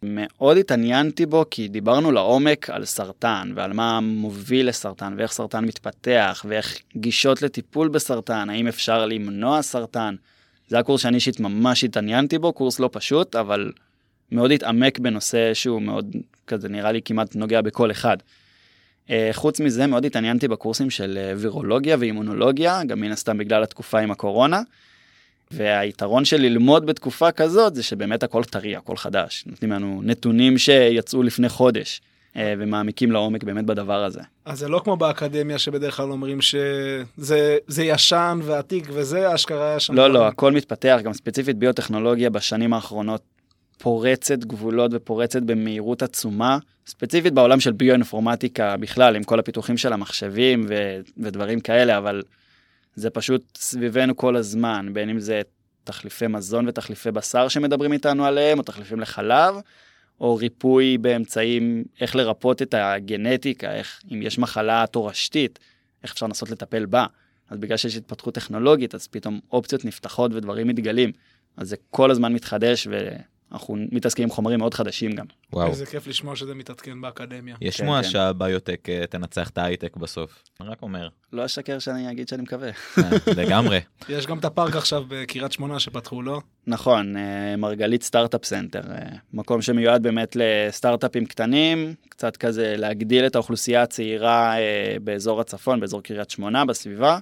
מאוד 0.04 0.58
התעניינתי 0.58 1.26
בו 1.26 1.46
כי 1.52 1.68
דיברנו 1.68 2.12
לעומק 2.12 2.70
על 2.70 2.86
סרטן 2.86 3.52
ועל 3.56 3.74
מה 3.74 4.00
מוביל 4.00 4.70
לסרטן 4.70 5.14
ואיך 5.18 5.32
סרטן 5.32 5.66
מתפתח 5.66 6.46
ואיך 6.50 6.78
גישות 6.98 7.42
לטיפול 7.42 7.88
בסרטן, 7.88 8.50
האם 8.50 8.68
אפשר 8.68 9.06
למנוע 9.06 9.62
סרטן. 9.62 10.16
זה 10.68 10.80
הקורס 10.80 11.02
שאני 11.02 11.16
אישית 11.16 11.40
ממש 11.40 11.84
התעניינתי 11.84 12.38
בו, 12.38 12.54
קורס 12.54 12.80
לא 12.80 12.90
פשוט, 12.92 13.36
אבל 13.36 13.72
מאוד 14.32 14.52
התעמק 14.52 15.00
בנושא 15.00 15.54
שהוא 15.54 15.82
מאוד, 15.82 16.16
כזה 16.48 16.70
נראה 16.70 16.92
לי 16.92 17.02
כמעט 17.06 17.36
נוגע 17.36 17.62
בכל 17.62 17.92
אחד. 17.92 18.18
Uh, 19.08 19.12
חוץ 19.32 19.60
מזה, 19.60 19.88
מאוד 19.88 20.06
התעניינתי 20.06 20.48
בקורסים 20.48 20.90
של 20.90 21.18
uh, 21.18 21.40
וירולוגיה 21.42 21.98
ואימונולוגיה, 22.00 22.84
גם 22.84 23.02
מן 23.02 23.12
הסתם 23.12 23.38
בגלל 23.38 23.64
התקופה 23.64 24.00
עם 24.00 24.12
הקורונה. 24.12 24.62
והיתרון 25.52 26.26
של 26.26 26.42
ללמוד 26.42 26.86
בתקופה 26.86 27.32
כזאת 27.32 27.76
זה 27.76 27.84
שבאמת 27.84 28.24
הכל 28.24 28.44
טרי, 28.44 28.76
הכל 28.76 28.98
חדש. 28.98 29.44
נותנים 29.48 29.72
לנו 29.72 30.02
נתונים 30.04 30.58
שיצאו 30.58 31.24
לפני 31.24 31.50
חודש. 31.50 32.02
אה, 32.38 32.54
ומעמיקים 32.58 33.12
לעומק 33.12 33.44
באמת 33.44 33.66
בדבר 33.66 34.04
הזה. 34.04 34.22
אז 34.46 34.60
זה 34.60 34.68
לא 34.68 34.82
כמו 34.84 34.98
באקדמיה 34.98 35.58
שבדרך 35.58 35.98
כלל 35.98 36.12
אומרים 36.12 36.42
שזה 36.42 37.84
ישן 37.84 38.40
ועתיק 38.44 38.88
וזה, 38.94 39.36
אשכרה 39.36 39.80
שם. 39.80 39.94
לא, 39.94 40.10
לא, 40.14 40.28
הכל 40.28 40.52
מתפתח, 40.52 41.00
גם 41.04 41.14
ספציפית 41.14 41.58
ביוטכנולוגיה 41.58 42.30
בשנים 42.30 42.74
האחרונות 42.74 43.22
פורצת 43.78 44.40
גבולות 44.40 44.92
ופורצת 44.94 45.42
במהירות 45.42 46.04
עצומה, 46.04 46.58
ספציפית 46.88 47.34
בעולם 47.34 47.60
של 47.60 47.72
ביואינפורמטיקה 47.72 48.78
בכלל, 48.78 49.16
עם 49.16 49.24
כל 49.24 49.40
הפיתוחים 49.40 49.78
של 49.78 49.94
המחשבים 49.94 50.66
ו- 50.70 51.00
ודברים 51.18 51.60
כאלה, 51.60 51.98
אבל 51.98 52.24
זה 52.96 53.10
פשוט 53.10 53.42
סביבנו 53.58 54.16
כל 54.16 54.36
הזמן, 54.36 54.90
בין 54.94 55.10
אם 55.10 55.20
זה 55.20 55.42
תחליפי 55.84 56.28
מזון 56.28 56.68
ותחליפי 56.68 57.12
בשר 57.12 57.48
שמדברים 57.48 57.94
איתנו 57.94 58.26
עליהם, 58.26 58.58
או 58.58 58.64
תחליפים 58.64 59.00
לחלב, 59.00 59.56
או 60.20 60.36
ריפוי 60.36 60.98
באמצעים, 60.98 61.84
איך 62.02 62.16
לרפות 62.16 62.62
את 62.62 62.74
הגנטיקה, 62.78 63.74
איך, 63.74 64.02
אם 64.12 64.22
יש 64.22 64.40
מחלה 64.40 64.86
תורשתית, 64.92 65.60
איך 66.04 66.14
אפשר 66.14 66.26
לנסות 66.26 66.50
לטפל 66.50 66.86
בה. 66.86 67.06
אז 67.50 67.58
בגלל 67.58 67.78
שיש 67.78 67.96
התפתחות 67.96 68.34
טכנולוגית, 68.34 68.96
אז 68.96 69.08
פתאום 69.08 69.40
אופציות 69.52 69.86
נפתחות 69.86 70.32
ודברים 70.34 70.68
מתגלים. 70.68 71.12
אז 71.58 71.70
זה 71.70 71.76
כל 71.90 72.12
הזמן 72.12 72.34
מתחדש, 72.34 72.88
אנחנו 73.56 73.76
מתעסקים 73.92 74.24
עם 74.24 74.30
חומרים 74.30 74.60
מאוד 74.60 74.74
חדשים 74.74 75.12
גם. 75.12 75.26
וואו. 75.54 75.68
איזה 75.68 75.86
כיף 75.86 76.08
לשמוע 76.08 76.36
שזה 76.36 76.56
מתעדכן 76.56 77.02
באקדמיה. 77.02 77.56
יש 77.62 77.78
שמועה 77.78 78.02
כן, 78.02 78.08
כן. 78.08 78.12
שהביוטק 78.12 78.90
אה, 78.90 79.08
תנצח 79.08 79.50
את 79.50 79.58
ההייטק 79.58 79.98
בסוף. 79.98 80.44
אני 80.62 80.70
רק 80.70 80.82
אומר. 80.82 81.10
לא 81.34 81.46
אשקר 81.46 81.80
שאני 81.80 82.12
אגיד 82.12 82.28
שאני 82.28 82.42
מקווה. 82.42 82.70
אה, 82.98 83.04
לגמרי. 83.38 83.80
יש 84.10 84.28
גם 84.28 84.38
את 84.38 84.46
הפארק 84.46 84.76
עכשיו 84.76 85.04
בקריית 85.08 85.52
שמונה 85.52 85.80
שפתחו, 85.80 86.22
לא? 86.22 86.42
נכון, 86.68 87.18
אה, 87.18 87.56
מרגלית 87.58 88.04
Startup 88.04 88.46
Center. 88.46 88.82
מקום 89.34 89.62
שמיועד 89.62 90.04
באמת 90.04 90.38
לסטארט-אפים 90.40 91.26
קטנים, 91.26 91.94
קצת 92.10 92.38
כזה 92.38 92.76
להגדיל 92.78 93.26
את 93.26 93.36
האוכלוסייה 93.36 93.82
הצעירה 93.82 94.56
באזור 95.02 95.42
הצפון, 95.42 95.80
באזור 95.80 96.02
קריית 96.02 96.30
שמונה, 96.30 96.66
בסביבה. 96.66 97.20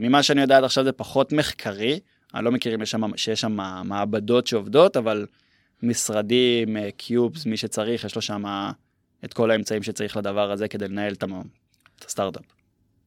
ממה 0.00 0.22
שאני 0.22 0.40
יודע 0.40 0.56
עד 0.56 0.64
עכשיו 0.64 0.84
זה 0.84 0.92
פחות 0.92 1.32
מחקרי. 1.32 2.00
אני 2.34 2.44
לא 2.44 2.52
מכיר 2.52 2.74
אם 2.74 2.82
יש 2.82 2.90
שם, 2.90 3.16
שיש 3.16 3.40
שם 3.40 3.52
מעבדות 3.84 4.46
שעובדות, 4.46 4.96
אבל 4.96 5.26
משרדים, 5.82 6.76
קיובס, 6.96 7.46
מי 7.46 7.56
שצריך, 7.56 8.04
יש 8.04 8.16
לו 8.16 8.22
שם 8.22 8.44
את 9.24 9.32
כל 9.32 9.50
האמצעים 9.50 9.82
שצריך 9.82 10.16
לדבר 10.16 10.50
הזה 10.50 10.68
כדי 10.68 10.88
לנהל 10.88 11.12
את 11.12 11.24
הסטארט-אפ. 12.06 12.42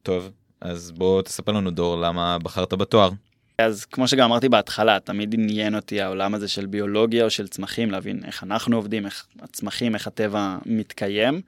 טוב, 0.02 0.30
אז 0.60 0.90
בוא 0.90 1.22
תספר 1.22 1.52
לנו 1.52 1.70
דור 1.70 1.96
למה 1.96 2.38
בחרת 2.38 2.74
בתואר. 2.74 3.10
אז 3.58 3.84
כמו 3.84 4.08
שגם 4.08 4.24
אמרתי 4.24 4.48
בהתחלה, 4.48 5.00
תמיד 5.00 5.34
עניין 5.34 5.74
אותי 5.74 6.00
העולם 6.00 6.34
הזה 6.34 6.48
של 6.48 6.66
ביולוגיה 6.66 7.24
או 7.24 7.30
של 7.30 7.48
צמחים, 7.48 7.90
להבין 7.90 8.20
איך 8.24 8.42
אנחנו 8.42 8.76
עובדים, 8.76 9.06
איך 9.06 9.26
הצמחים, 9.42 9.94
איך 9.94 10.06
הטבע 10.06 10.58
מתקיים. 10.66 11.40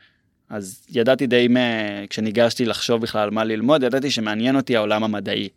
אז 0.48 0.86
ידעתי 0.90 1.26
די, 1.26 1.48
מ- 1.48 2.06
כשניגשתי 2.10 2.64
לחשוב 2.64 3.02
בכלל 3.02 3.20
על 3.20 3.30
מה 3.30 3.44
ללמוד, 3.44 3.82
ידעתי 3.82 4.10
שמעניין 4.10 4.56
אותי 4.56 4.76
העולם 4.76 5.04
המדעי. 5.04 5.48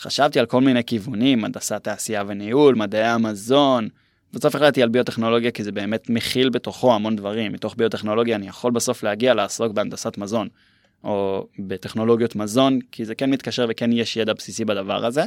חשבתי 0.00 0.40
על 0.40 0.46
כל 0.46 0.60
מיני 0.60 0.84
כיוונים, 0.84 1.44
הנדסת 1.44 1.84
תעשייה 1.84 2.22
וניהול, 2.26 2.74
מדעי 2.74 3.04
המזון. 3.04 3.88
בסוף 4.32 4.54
החלטתי 4.54 4.82
על 4.82 4.88
ביוטכנולוגיה 4.88 5.50
כי 5.50 5.64
זה 5.64 5.72
באמת 5.72 6.10
מכיל 6.10 6.50
בתוכו 6.50 6.94
המון 6.94 7.16
דברים. 7.16 7.52
מתוך 7.52 7.74
ביוטכנולוגיה 7.78 8.36
אני 8.36 8.48
יכול 8.48 8.72
בסוף 8.72 9.02
להגיע 9.02 9.34
לעסוק 9.34 9.72
בהנדסת 9.72 10.18
מזון, 10.18 10.48
או 11.04 11.46
בטכנולוגיות 11.58 12.36
מזון, 12.36 12.78
כי 12.92 13.04
זה 13.04 13.14
כן 13.14 13.30
מתקשר 13.30 13.66
וכן 13.68 13.92
יש 13.92 14.16
ידע 14.16 14.32
בסיסי 14.32 14.64
בדבר 14.64 15.06
הזה. 15.06 15.22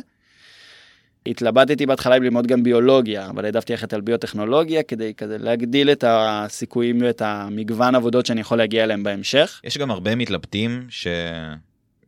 התלבטתי 1.25 1.85
בהתחלה 1.85 2.17
אם 2.17 2.23
ללמוד 2.23 2.47
גם 2.47 2.63
ביולוגיה, 2.63 3.29
אבל 3.29 3.45
העדפתי 3.45 3.73
ללכת 3.73 3.93
על 3.93 4.01
ביוטכנולוגיה 4.01 4.83
כדי 4.83 5.13
כזה 5.13 5.37
להגדיל 5.37 5.91
את 5.91 6.03
הסיכויים 6.07 7.01
ואת 7.01 7.21
המגוון 7.25 7.95
עבודות 7.95 8.25
שאני 8.25 8.41
יכול 8.41 8.57
להגיע 8.57 8.83
אליהם 8.83 9.03
בהמשך. 9.03 9.61
יש 9.63 9.77
גם 9.77 9.91
הרבה 9.91 10.15
מתלבטים 10.15 10.87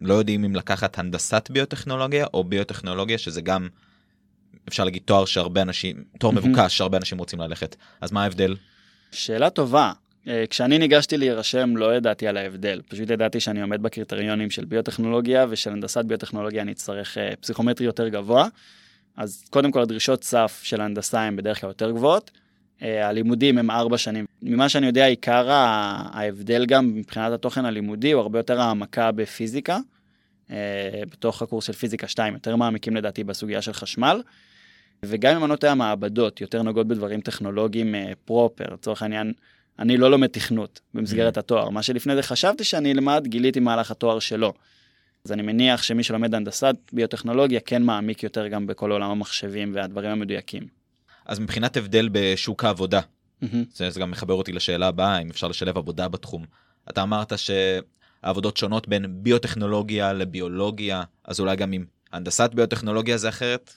שלא 0.03 0.13
יודעים 0.13 0.45
אם 0.45 0.55
לקחת 0.55 0.99
הנדסת 0.99 1.49
ביוטכנולוגיה 1.51 2.25
או 2.33 2.43
ביוטכנולוגיה, 2.43 3.17
שזה 3.17 3.41
גם, 3.41 3.67
אפשר 4.67 4.83
להגיד 4.83 5.01
תואר 5.05 5.25
שהרבה 5.25 5.61
אנשים, 5.61 6.03
תואר. 6.19 6.33
מבוקש 6.33 6.77
שהרבה 6.77 6.97
אנשים 6.97 7.17
רוצים 7.17 7.39
ללכת. 7.41 7.75
אז 8.01 8.11
מה 8.11 8.23
ההבדל? 8.23 8.55
שאלה 9.11 9.49
טובה. 9.49 9.91
אה, 10.27 10.43
כשאני 10.49 10.77
ניגשתי 10.77 11.17
להירשם 11.17 11.77
לא 11.77 11.95
ידעתי 11.95 12.27
על 12.27 12.37
ההבדל, 12.37 12.81
פשוט 12.87 13.09
ידעתי 13.09 13.39
שאני 13.39 13.61
עומד 13.61 13.83
בקריטריונים 13.83 14.49
של 14.49 14.65
ביוטכנולוגיה 14.65 15.45
ושל 15.49 15.71
הנדסת 15.71 16.05
ביוטכנולוגיה 16.05 16.61
אני 16.61 16.71
אצטרך 16.71 17.17
אה, 17.17 17.33
פסיכומטרי 17.39 17.85
יותר 17.85 18.07
גבוה. 18.07 18.47
אז 19.17 19.43
קודם 19.49 19.71
כל 19.71 19.81
הדרישות 19.81 20.23
סף 20.23 20.61
של 20.63 20.81
ההנדסה 20.81 21.21
הן 21.21 21.35
בדרך 21.35 21.61
כלל 21.61 21.69
יותר 21.69 21.91
גבוהות. 21.91 22.31
אה, 22.83 23.07
הלימודים 23.07 23.57
הם 23.57 23.71
ארבע 23.71 23.97
שנים. 23.97 24.25
ממה 24.41 24.69
שאני 24.69 24.85
יודע, 24.85 25.05
עיקר 25.05 25.49
ההבדל 25.49 26.65
גם 26.65 26.95
מבחינת 26.95 27.31
התוכן 27.31 27.65
הלימודי 27.65 28.11
הוא 28.11 28.21
הרבה 28.21 28.39
יותר 28.39 28.61
העמקה 28.61 29.11
בפיזיקה. 29.11 29.77
אה, 30.51 31.01
בתוך 31.11 31.41
הקורס 31.41 31.65
של 31.65 31.73
פיזיקה 31.73 32.07
2 32.07 32.33
יותר 32.33 32.55
מעמיקים 32.55 32.95
לדעתי 32.95 33.23
בסוגיה 33.23 33.61
של 33.61 33.73
חשמל. 33.73 34.21
וגם 35.03 35.35
אם 35.35 35.43
אני 35.43 35.51
לא 35.51 35.55
טועה, 35.55 35.71
המעבדות 35.71 36.41
יותר 36.41 36.61
נוגעות 36.61 36.87
בדברים 36.87 37.21
טכנולוגיים 37.21 37.95
אה, 37.95 38.11
פרופר. 38.25 38.65
לצורך 38.73 39.01
העניין, 39.01 39.33
אני 39.79 39.97
לא 39.97 40.11
לומד 40.11 40.27
תכנות 40.27 40.79
במסגרת 40.93 41.37
התואר. 41.37 41.69
מה 41.69 41.83
שלפני 41.83 42.15
זה 42.15 42.23
חשבתי 42.23 42.63
שאני 42.63 42.91
אלמד, 42.91 43.23
גיליתי 43.27 43.59
מהלך 43.59 43.91
התואר 43.91 44.19
שלו. 44.19 44.53
אז 45.25 45.31
אני 45.31 45.41
מניח 45.41 45.83
שמי 45.83 46.03
שלומד 46.03 46.35
הנדסת 46.35 46.75
ביוטכנולוגיה 46.93 47.59
כן 47.59 47.83
מעמיק 47.83 48.23
יותר 48.23 48.47
גם 48.47 48.67
בכל 48.67 48.91
עולם 48.91 49.11
המחשבים 49.11 49.71
והדברים 49.75 50.11
המדויקים. 50.11 50.82
אז 51.25 51.39
מבחינת 51.39 51.77
הבדל 51.77 52.09
בשוק 52.11 52.63
העבודה, 52.63 52.99
מהמם. 53.41 53.63
זה, 53.73 53.89
זה 53.89 53.99
גם 53.99 54.11
מחבר 54.11 54.33
אותי 54.33 54.51
לשאלה 54.51 54.87
הבאה, 54.87 55.19
אם 55.19 55.29
אפשר 55.29 55.47
לשלב 55.47 55.77
עבודה 55.77 56.07
בתחום. 56.07 56.45
אתה 56.89 57.03
אמרת 57.03 57.33
שהעבודות 57.37 58.57
שונות 58.57 58.87
בין 58.87 59.05
ביוטכנולוגיה 59.09 60.13
לביולוגיה, 60.13 61.03
אז 61.25 61.39
אולי 61.39 61.55
גם 61.55 61.71
עם 61.71 61.85
הנדסת 62.11 62.49
ביוטכנולוגיה 62.53 63.17
זה 63.17 63.29
אחרת? 63.29 63.73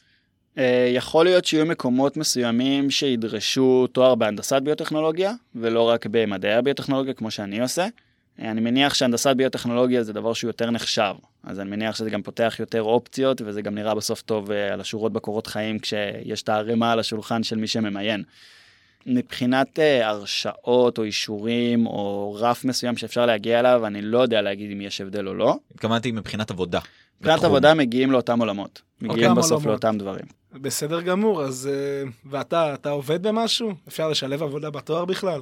אה, 0.58 0.92
יכול 0.94 1.24
להיות 1.24 1.44
שיהיו 1.44 1.66
מקומות 1.66 2.16
מסוימים 2.16 2.90
שידרשו 2.90 3.86
תואר 3.86 4.14
בהנדסת 4.14 4.62
ביוטכנולוגיה, 4.62 5.32
ולא 5.54 5.82
רק 5.82 6.06
במדעי 6.06 6.54
הביוטכנולוגיה 6.54 7.14
כמו 7.14 7.30
שאני 7.30 7.60
עושה. 7.60 7.86
אה, 8.42 8.50
אני 8.50 8.60
מניח 8.60 8.94
שהנדסת 8.94 9.36
ביוטכנולוגיה 9.36 10.02
זה 10.02 10.12
דבר 10.12 10.32
שהוא 10.32 10.48
יותר 10.48 10.70
נחשב, 10.70 11.14
אז 11.44 11.60
אני 11.60 11.70
מניח 11.70 11.96
שזה 11.96 12.10
גם 12.10 12.22
פותח 12.22 12.56
יותר 12.60 12.82
אופציות, 12.82 13.42
וזה 13.44 13.62
גם 13.62 13.74
נראה 13.74 13.94
בסוף 13.94 14.22
טוב 14.22 14.50
אה, 14.50 14.72
על 14.72 14.80
השורות 14.80 15.12
בקורות 15.12 15.46
חיים 15.46 15.78
כשיש 15.78 16.42
את 16.42 16.48
הערימה 16.48 16.92
על 16.92 16.98
השולחן 16.98 17.42
של 17.42 17.56
מי 17.56 17.66
שממיין. 17.66 18.22
מבחינת 19.06 19.78
אה, 19.78 20.08
הרשאות 20.08 20.98
או 20.98 21.02
אישורים 21.02 21.86
או 21.86 22.36
רף 22.40 22.64
מסוים 22.64 22.96
שאפשר 22.96 23.26
להגיע 23.26 23.60
אליו, 23.60 23.86
אני 23.86 24.02
לא 24.02 24.18
יודע 24.18 24.42
להגיד 24.42 24.70
אם 24.70 24.80
יש 24.80 25.00
הבדל 25.00 25.28
או 25.28 25.34
לא. 25.34 25.56
התכוונתי 25.74 26.12
מבחינת 26.12 26.50
עבודה. 26.50 26.80
מבחינת 27.20 27.34
בתחום. 27.36 27.50
עבודה 27.50 27.74
מגיעים 27.74 28.12
לאותם 28.12 28.40
עולמות. 28.40 28.82
מגיעים 29.00 29.30
אותם 29.30 29.40
בסוף 29.40 29.52
עולמות. 29.52 29.66
לאותם 29.66 29.98
דברים. 29.98 30.24
בסדר 30.52 31.00
גמור, 31.00 31.42
אז... 31.42 31.70
ואתה, 32.30 32.74
אתה 32.74 32.90
עובד 32.90 33.22
במשהו? 33.22 33.74
אפשר 33.88 34.08
לשלב 34.08 34.42
עבודה 34.42 34.70
בתואר 34.70 35.04
בכלל? 35.04 35.40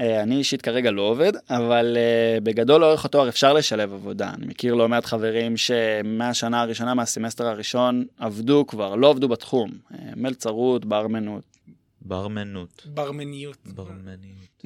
אה, 0.00 0.22
אני 0.22 0.36
אישית 0.36 0.62
כרגע 0.62 0.90
לא 0.90 1.02
עובד, 1.02 1.32
אבל 1.50 1.96
אה, 1.96 2.40
בגדול 2.42 2.80
לאורך 2.80 3.04
התואר 3.04 3.28
אפשר 3.28 3.52
לשלב 3.52 3.92
עבודה. 3.92 4.30
אני 4.34 4.46
מכיר 4.46 4.74
לא 4.74 4.88
מעט 4.88 5.04
חברים 5.04 5.56
שמהשנה 5.56 6.60
הראשונה, 6.60 6.94
מהסמסטר 6.94 7.46
הראשון, 7.46 8.04
עבדו 8.18 8.64
כבר, 8.68 8.94
לא 8.94 9.10
עבדו 9.10 9.28
בתחום. 9.28 9.70
אה, 9.92 9.98
מלצרות, 10.16 10.84
ברמנות. 10.84 11.44
ברמנות. 12.02 12.86
ברמניות. 12.86 13.56
ברמניות. 13.66 14.64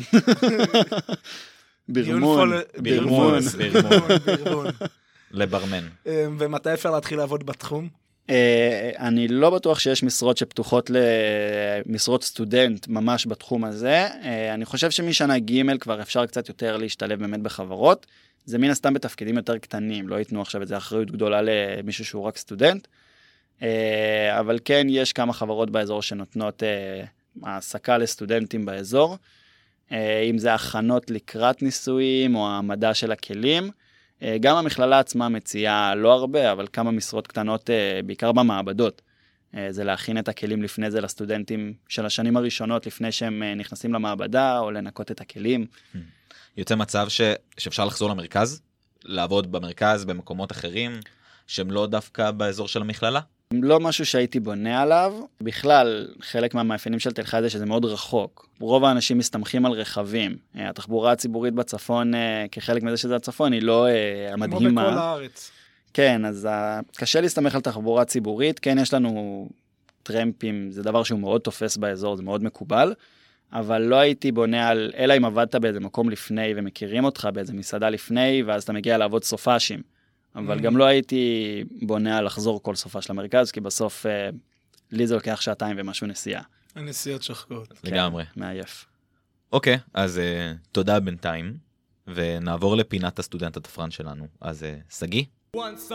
ברמון. 1.89 2.51
ברמון. 2.83 3.39
ברמון. 4.27 4.67
לברמן. 5.31 5.89
ומתי 6.39 6.75
אפשר 6.75 6.91
להתחיל 6.91 7.19
לעבוד 7.19 7.47
בתחום? 7.47 7.89
אה, 8.31 8.91
אני 8.99 9.29
לא 9.29 9.51
בטוח 9.51 9.79
שיש 9.79 10.03
משרות 10.03 10.37
שפתוחות 10.37 10.91
למשרות 11.87 12.25
סטודנט 12.25 12.89
ממש 12.89 13.27
בתחום 13.27 13.65
הזה. 13.65 14.07
אה, 14.23 14.55
אני 14.55 14.65
חושב 14.65 14.91
שמשנה 14.91 15.39
ג' 15.39 15.79
כבר 15.79 16.03
אפשר 16.03 16.27
קצת 16.27 16.49
יותר 16.49 16.77
להשתלב 16.77 17.21
באמת 17.21 17.41
בחברות. 17.41 18.07
זה 18.45 18.59
מן 18.59 18.71
הסתם 18.71 18.95
בתפקידים 18.95 19.37
יותר 19.37 19.59
קטנים, 19.59 20.09
לא 20.09 20.17
ייתנו 20.17 20.43
עכשיו 20.43 20.63
איזו 20.63 20.77
אחריות 20.77 21.11
גדולה 21.11 21.41
למישהו 21.43 22.05
שהוא 22.05 22.23
רק 22.23 22.37
סטודנט. 22.37 22.87
אה, 23.63 24.41
אבל 24.41 24.59
כן, 24.65 24.87
יש 24.91 25.13
כמה 25.13 25.33
חברות 25.33 25.71
באזור 25.71 26.03
שנותנות 26.03 26.63
העסקה 27.43 27.99
לסטודנטים 27.99 28.65
באזור. 28.65 29.17
אה, 29.93 30.21
אם 30.21 30.39
זה 30.39 30.55
הכנות 30.55 31.11
לקראת 31.11 31.63
ניסויים 31.63 32.35
או 32.35 32.49
העמדה 32.49 32.95
של 32.95 33.13
הכלים. 33.13 33.71
אה, 34.23 34.37
גם 34.41 34.57
המכללה 34.57 34.99
עצמה 34.99 35.29
מציעה 35.29 35.95
לא 35.95 36.13
הרבה, 36.13 36.53
אבל 36.53 36.67
כמה 36.73 36.91
משרות 36.91 37.27
קטנות, 37.27 37.71
אה, 37.71 38.01
בעיקר 38.07 38.33
במעבדות. 38.33 39.03
אה, 39.57 39.73
זה 39.73 39.85
להכין 39.85 40.19
את 40.19 40.29
הכלים 40.29 40.63
לפני 40.63 40.91
זה 40.91 41.01
לסטודנטים 41.01 41.75
של 41.89 42.07
השנים 42.07 42.37
הראשונות, 42.37 42.87
לפני 42.87 43.13
שהם 43.13 43.43
נכנסים 43.57 43.95
למעבדה, 43.95 44.59
או 44.59 44.71
לנקות 44.71 45.11
את 45.11 45.21
הכלים. 45.21 45.67
יוצא 46.57 46.75
מצב 46.75 47.09
ש... 47.09 47.21
שאפשר 47.59 47.85
לחזור 47.85 48.11
למרכז, 48.11 48.63
לעבוד 49.05 49.53
במרכז 49.53 50.05
במקומות 50.05 50.53
אחרים, 50.53 51.01
שהם 51.47 51.71
לא 51.71 51.87
דווקא 51.87 52.31
באזור 52.31 52.69
של 52.69 52.81
המכללה? 52.81 53.21
לא 53.53 53.81
משהו 53.81 54.07
שהייתי 54.07 54.41
בונה 54.41 54.83
עליו. 54.83 55.15
בכלל, 55.41 56.09
חלק 56.21 56.55
מהמאפיינים 56.55 57.01
של 57.01 57.13
תל 57.13 57.23
חי 57.23 57.39
זה 57.43 57.51
שזה 57.51 57.67
מאוד 57.67 57.85
רחוק. 57.85 58.49
רוב 58.61 58.85
האנשים 58.85 59.19
מסתמכים 59.19 59.67
על 59.67 59.73
רכבים. 59.73 60.37
אה, 60.57 60.69
התחבורה 60.69 61.13
הציבורית 61.13 61.55
בצפון, 61.55 62.15
אה, 62.15 62.47
כחלק 62.53 62.83
מזה 62.83 62.97
שזה 62.97 63.17
הצפון, 63.17 63.53
היא 63.53 63.63
לא 63.63 63.87
אה, 63.87 63.93
כמו 64.35 64.45
המדהימה. 64.45 64.87
בכל 64.87 64.99
הארץ. 64.99 65.51
כן, 65.95 66.25
אז 66.25 66.49
קשה 66.97 67.21
להסתמך 67.21 67.55
על 67.55 67.61
תחבורה 67.61 68.05
ציבורית. 68.05 68.59
כן, 68.59 68.79
יש 68.79 68.95
לנו 68.95 69.49
טרמפים, 70.03 70.71
זה 70.71 70.83
דבר 70.83 71.03
שהוא 71.03 71.21
מאוד 71.21 71.41
תופס 71.41 71.77
באזור, 71.77 72.17
זה 72.17 72.23
מאוד 72.23 72.45
מקובל, 72.45 72.95
אבל 73.53 73.83
לא 73.83 73.97
הייתי 73.97 74.33
בונה 74.33 74.69
על, 74.69 74.93
אלא 74.97 75.17
אם 75.17 75.25
עבדת 75.25 75.55
באיזה 75.55 75.81
מקום 75.81 76.11
לפני 76.11 76.53
ומכירים 76.57 77.05
אותך 77.05 77.29
באיזה 77.35 77.53
מסעדה 77.53 77.91
לפני, 77.91 78.43
ואז 78.47 78.63
אתה 78.63 78.73
מגיע 78.73 78.99
לעבוד 78.99 79.25
סופאשים. 79.25 79.83
אבל 80.37 80.59
Mm. 80.59 80.63
גם 80.63 80.77
לא 80.77 80.85
הייתי 80.85 81.25
בונה 81.83 82.19
על 82.19 82.25
לחזור 82.25 82.63
כל 82.63 82.75
סופש 82.75 83.11
למרכז, 83.11 83.51
כי 83.51 83.61
בסוף 83.61 84.07
uh, 84.07 84.09
לי 84.91 85.07
זה 85.07 85.15
לוקח 85.15 85.41
שעתיים 85.41 85.77
ומשהו 85.79 86.07
נסיעה. 86.07 86.43
הנסיעות 86.75 87.23
שוחקות. 87.23 87.69
לגמרי. 87.85 88.25
כן, 88.25 88.41
מעייף. 88.41 88.87
אוקיי, 89.53 89.79
אז 89.95 90.19
uh, 90.19 90.57
תודה 90.73 91.01
בינתיים, 91.01 91.57
ונעבור 92.07 92.77
לפינת 92.77 93.19
הסטודנט 93.19 93.57
התפרן 93.57 93.91
שלנו. 93.91 94.27
אז 94.41 94.63
uh, 94.63 94.95
שגיא? 94.99 95.25
Want 95.57 95.91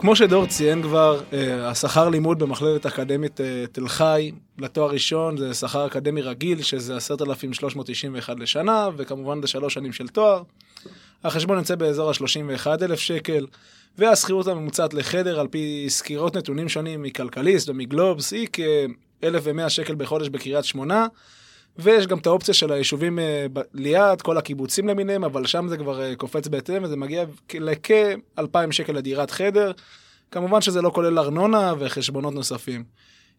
כמו 0.00 0.16
שדור 0.16 0.46
ציין 0.46 0.82
כבר, 0.82 1.20
אה, 1.32 1.68
השכר 1.68 2.08
לימוד 2.08 2.38
במכללת 2.38 2.86
אקדמית 2.86 3.40
אה, 3.40 3.64
תל 3.72 3.88
חי 3.88 4.32
לתואר 4.58 4.90
ראשון 4.90 5.36
זה 5.36 5.54
שכר 5.54 5.86
אקדמי 5.86 6.22
רגיל, 6.22 6.62
שזה 6.62 6.96
10,391 6.96 8.40
לשנה, 8.40 8.88
וכמובן 8.96 9.42
זה 9.42 9.48
שלוש 9.48 9.74
שנים 9.74 9.92
של 9.92 10.08
תואר. 10.08 10.42
החשבון 11.24 11.58
יוצא 11.58 11.74
באזור 11.74 12.10
ה-31,000 12.10 12.96
שקל, 12.96 13.46
והשכירות 13.98 14.46
הממוצעת 14.46 14.94
לחדר, 14.94 15.40
על 15.40 15.48
פי 15.48 15.86
סקירות 15.88 16.36
נתונים 16.36 16.68
שונים 16.68 17.02
מכלכליסט 17.02 17.68
ומגלובס, 17.68 18.32
היא 18.32 18.48
כ-1,100 18.52 19.68
שקל 19.68 19.94
בחודש 19.94 20.28
בקריית 20.28 20.64
שמונה. 20.64 21.06
ויש 21.82 22.06
גם 22.06 22.18
את 22.18 22.26
האופציה 22.26 22.54
של 22.54 22.72
היישובים 22.72 23.18
אה, 23.18 23.46
ליד, 23.74 24.22
כל 24.22 24.38
הקיבוצים 24.38 24.88
למיניהם, 24.88 25.24
אבל 25.24 25.46
שם 25.46 25.68
זה 25.68 25.76
כבר 25.76 26.02
אה, 26.02 26.16
קופץ 26.16 26.48
בהתאם, 26.48 26.84
וזה 26.84 26.96
מגיע 26.96 27.24
כ- 27.48 27.54
לכ-2,000 27.54 28.72
שקל 28.72 28.92
לדירת 28.92 29.30
חדר. 29.30 29.72
כמובן 30.30 30.60
שזה 30.60 30.82
לא 30.82 30.90
כולל 30.90 31.18
ארנונה 31.18 31.74
וחשבונות 31.78 32.34
נוספים. 32.34 32.84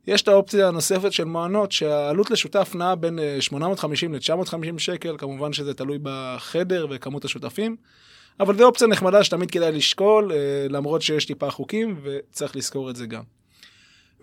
יש 0.08 0.21
את 0.21 0.27
האופציה 0.27 0.67
הנוספת 0.67 1.13
של 1.13 1.23
מעונות, 1.23 1.71
שהעלות 1.71 2.32
לשותף 2.32 2.71
נעה 2.75 2.95
בין 2.95 3.19
אה, 3.19 3.38
850 3.39 4.13
ל-950 4.13 4.77
שקל, 4.77 5.15
כמובן 5.17 5.54
שזה 5.54 5.73
תלוי 5.73 5.97
בחדר 6.04 6.88
וכמות 6.89 7.25
השותפים. 7.25 7.75
אבל 8.39 8.58
זו 8.58 8.65
אופציה 8.65 8.88
נחמדה 8.88 9.23
שתמיד 9.23 9.51
כדאי 9.51 9.71
לשקול, 9.71 10.32
אה, 10.32 10.38
למרות 10.69 11.01
שיש 11.01 11.25
טיפה 11.25 11.49
חוקים, 11.49 11.99
וצריך 12.04 12.56
לזכור 12.56 12.89
את 12.89 12.95
זה 12.95 13.06
גם. 13.06 13.40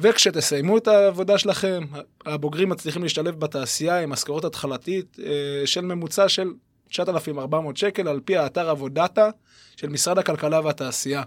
וכשתסיימו 0.01 0.79
את 0.79 0.89
העבודה 0.89 1.39
שלכם, 1.39 1.85
הבוגרים 2.27 2.69
מצליחים 2.69 3.03
להשתלב 3.03 3.41
בתעשייה 3.41 4.01
עם 4.01 4.11
משכורת 4.11 4.45
התחלתית 4.45 5.17
אה, 5.27 5.67
של 5.67 5.81
ממוצע 5.81 6.29
של 6.29 6.53
9,400 6.89 7.77
שקל 7.77 8.09
על 8.09 8.21
פי 8.25 8.37
האתר 8.37 8.71
עבודתה 8.71 9.31
של 9.77 9.89
משרד 9.89 10.19
הכלכלה 10.19 10.61
והתעשייה. 10.61 11.23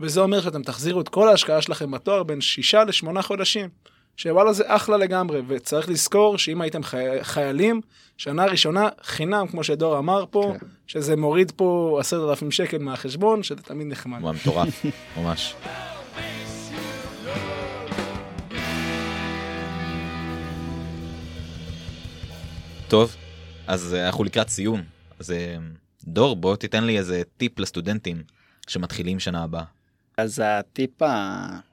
וזה 0.00 0.20
אומר 0.20 0.40
שאתם 0.40 0.62
תחזירו 0.62 1.00
את 1.00 1.08
כל 1.08 1.28
ההשקעה 1.28 1.62
שלכם 1.62 1.90
בתואר 1.90 2.22
בין 2.22 2.40
שישה 2.40 2.84
לשמונה 2.84 3.22
חודשים. 3.22 3.68
שוואלה 4.16 4.52
זה 4.52 4.64
אחלה 4.66 4.96
לגמרי, 4.96 5.40
וצריך 5.48 5.88
לזכור 5.88 6.38
שאם 6.38 6.60
הייתם 6.60 6.82
חי... 6.82 7.06
חיילים, 7.22 7.80
שנה 8.16 8.44
ראשונה 8.44 8.88
חינם, 9.02 9.46
כמו 9.46 9.64
שדור 9.64 9.98
אמר 9.98 10.24
פה, 10.30 10.54
כן. 10.60 10.66
שזה 10.86 11.16
מוריד 11.16 11.52
פה 11.56 11.96
עשרת 12.00 12.30
אלפים 12.30 12.50
שקל 12.50 12.78
מהחשבון, 12.78 13.42
שזה 13.42 13.62
תמיד 13.62 13.86
נחמד. 13.86 14.20
מטורף, 14.20 14.84
ממש. 15.16 15.54
טוב, 22.88 23.16
אז 23.66 23.94
אה, 23.94 24.06
אנחנו 24.06 24.24
לקראת 24.24 24.48
סיום. 24.48 24.82
אז 25.18 25.30
אה, 25.30 25.56
דור, 26.04 26.36
בוא 26.36 26.56
תיתן 26.56 26.84
לי 26.84 26.98
איזה 26.98 27.22
טיפ 27.36 27.58
לסטודנטים 27.58 28.22
שמתחילים 28.68 29.20
שנה 29.20 29.42
הבאה. 29.42 29.64
אז 30.16 30.42
הטיפ, 30.44 31.02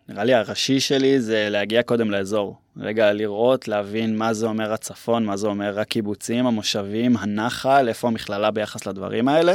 נראה 0.09 0.23
לי 0.23 0.33
הראשי 0.33 0.79
שלי 0.79 1.21
זה 1.21 1.47
להגיע 1.49 1.83
קודם 1.83 2.11
לאזור. 2.11 2.57
רגע 2.77 3.13
לראות, 3.13 3.67
להבין 3.67 4.17
מה 4.17 4.33
זה 4.33 4.45
אומר 4.45 4.73
הצפון, 4.73 5.25
מה 5.25 5.37
זה 5.37 5.47
אומר 5.47 5.79
הקיבוצים, 5.79 6.47
המושבים, 6.47 7.17
הנחל, 7.17 7.87
איפה 7.87 8.07
המכללה 8.07 8.51
ביחס 8.51 8.85
לדברים 8.85 9.27
האלה. 9.27 9.53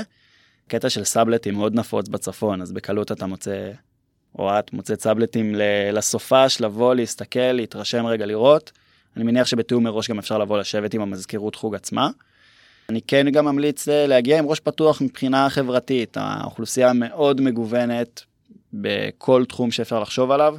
קטע 0.69 0.91
של 0.91 1.05
סאבלטים 1.05 1.55
מאוד 1.55 1.75
נפוץ 1.75 2.09
בצפון, 2.09 2.63
אז 2.63 2.73
בקלות 2.73 3.13
אתה 3.13 3.27
מוצא, 3.27 3.71
או 4.39 4.59
את 4.59 4.73
מוצאת 4.73 5.01
סאבלטים 5.01 5.55
לסופש, 5.93 6.61
לבוא, 6.61 6.95
להסתכל, 6.95 7.53
להתרשם 7.53 8.07
רגע 8.07 8.27
לראות. 8.27 8.73
אני 9.17 9.25
מניח 9.25 9.47
שבתיאום 9.47 9.85
מראש 9.85 10.11
גם 10.11 10.19
אפשר 10.19 10.39
לבוא 10.39 10.59
לשבת 10.59 10.95
עם 10.95 11.01
המזכירות 11.01 11.55
חוג 11.55 11.75
עצמה. 11.75 12.11
אני 12.89 13.01
כן 13.03 13.31
גם 13.31 13.45
ממליץ 13.45 13.89
אה, 13.89 14.07
להגיע 14.07 14.39
עם 14.39 14.47
ראש 14.47 14.61
פתוח 14.61 15.01
מבחינה 15.03 15.51
חברתית, 15.51 16.17
האוכלוסייה 16.21 16.93
מאוד 16.93 17.41
מגוונת 17.41 18.23
בכל 18.73 19.45
תחום 19.45 19.71
שאפשר 19.71 20.01
לחשוב 20.01 20.31
עליו. 20.31 20.57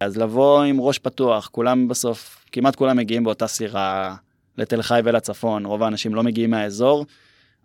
אז 0.00 0.16
לבוא 0.16 0.62
עם 0.62 0.80
ראש 0.80 0.98
פתוח, 0.98 1.48
כולם 1.52 1.88
בסוף, 1.88 2.44
כמעט 2.52 2.76
כולם 2.76 2.96
מגיעים 2.96 3.24
באותה 3.24 3.46
סירה 3.46 4.14
לתל 4.58 4.82
חי 4.82 5.00
ולצפון, 5.04 5.66
רוב 5.66 5.82
האנשים 5.82 6.14
לא 6.14 6.22
מגיעים 6.22 6.50
מהאזור, 6.50 7.06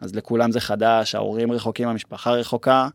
אז 0.02 0.15
לכולם 0.15 0.52
זה 0.52 0.60
חדש, 0.60 1.15
ההורים 1.15 1.52
רחוקים, 1.52 1.88
המשפחה 1.88 2.32
רחוקה, 2.32 2.88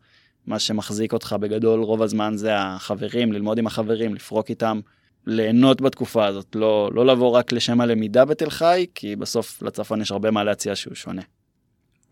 מה 0.46 0.58
שמחזיק 0.58 1.12
אותך 1.12 1.36
בגדול 1.40 1.80
רוב 1.80 2.02
הזמן 2.02 2.36
זה 2.36 2.56
החברים, 2.56 3.32
ללמוד 3.32 3.58
עם 3.58 3.66
החברים, 3.66 4.14
לפרוק 4.14 4.50
איתם, 4.50 4.80
ליהנות 5.28 5.80
בתקופה 5.80 6.26
הזאת, 6.26 6.56
לא, 6.56 6.90
לא 6.94 7.06
לבוא 7.06 7.30
רק 7.30 7.52
לשם 7.52 7.80
הלמידה 7.80 8.24
בתל 8.24 8.50
חי, 8.50 8.86
כי 8.94 9.16
בסוף 9.16 9.62
לצפון 9.62 10.00
יש 10.00 10.10
הרבה 10.10 10.30
מה 10.30 10.44
להציע 10.44 10.76
שהוא 10.76 10.94
שונה. 10.94 11.22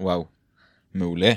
וואו, 0.01 0.27
מעולה. 0.95 1.33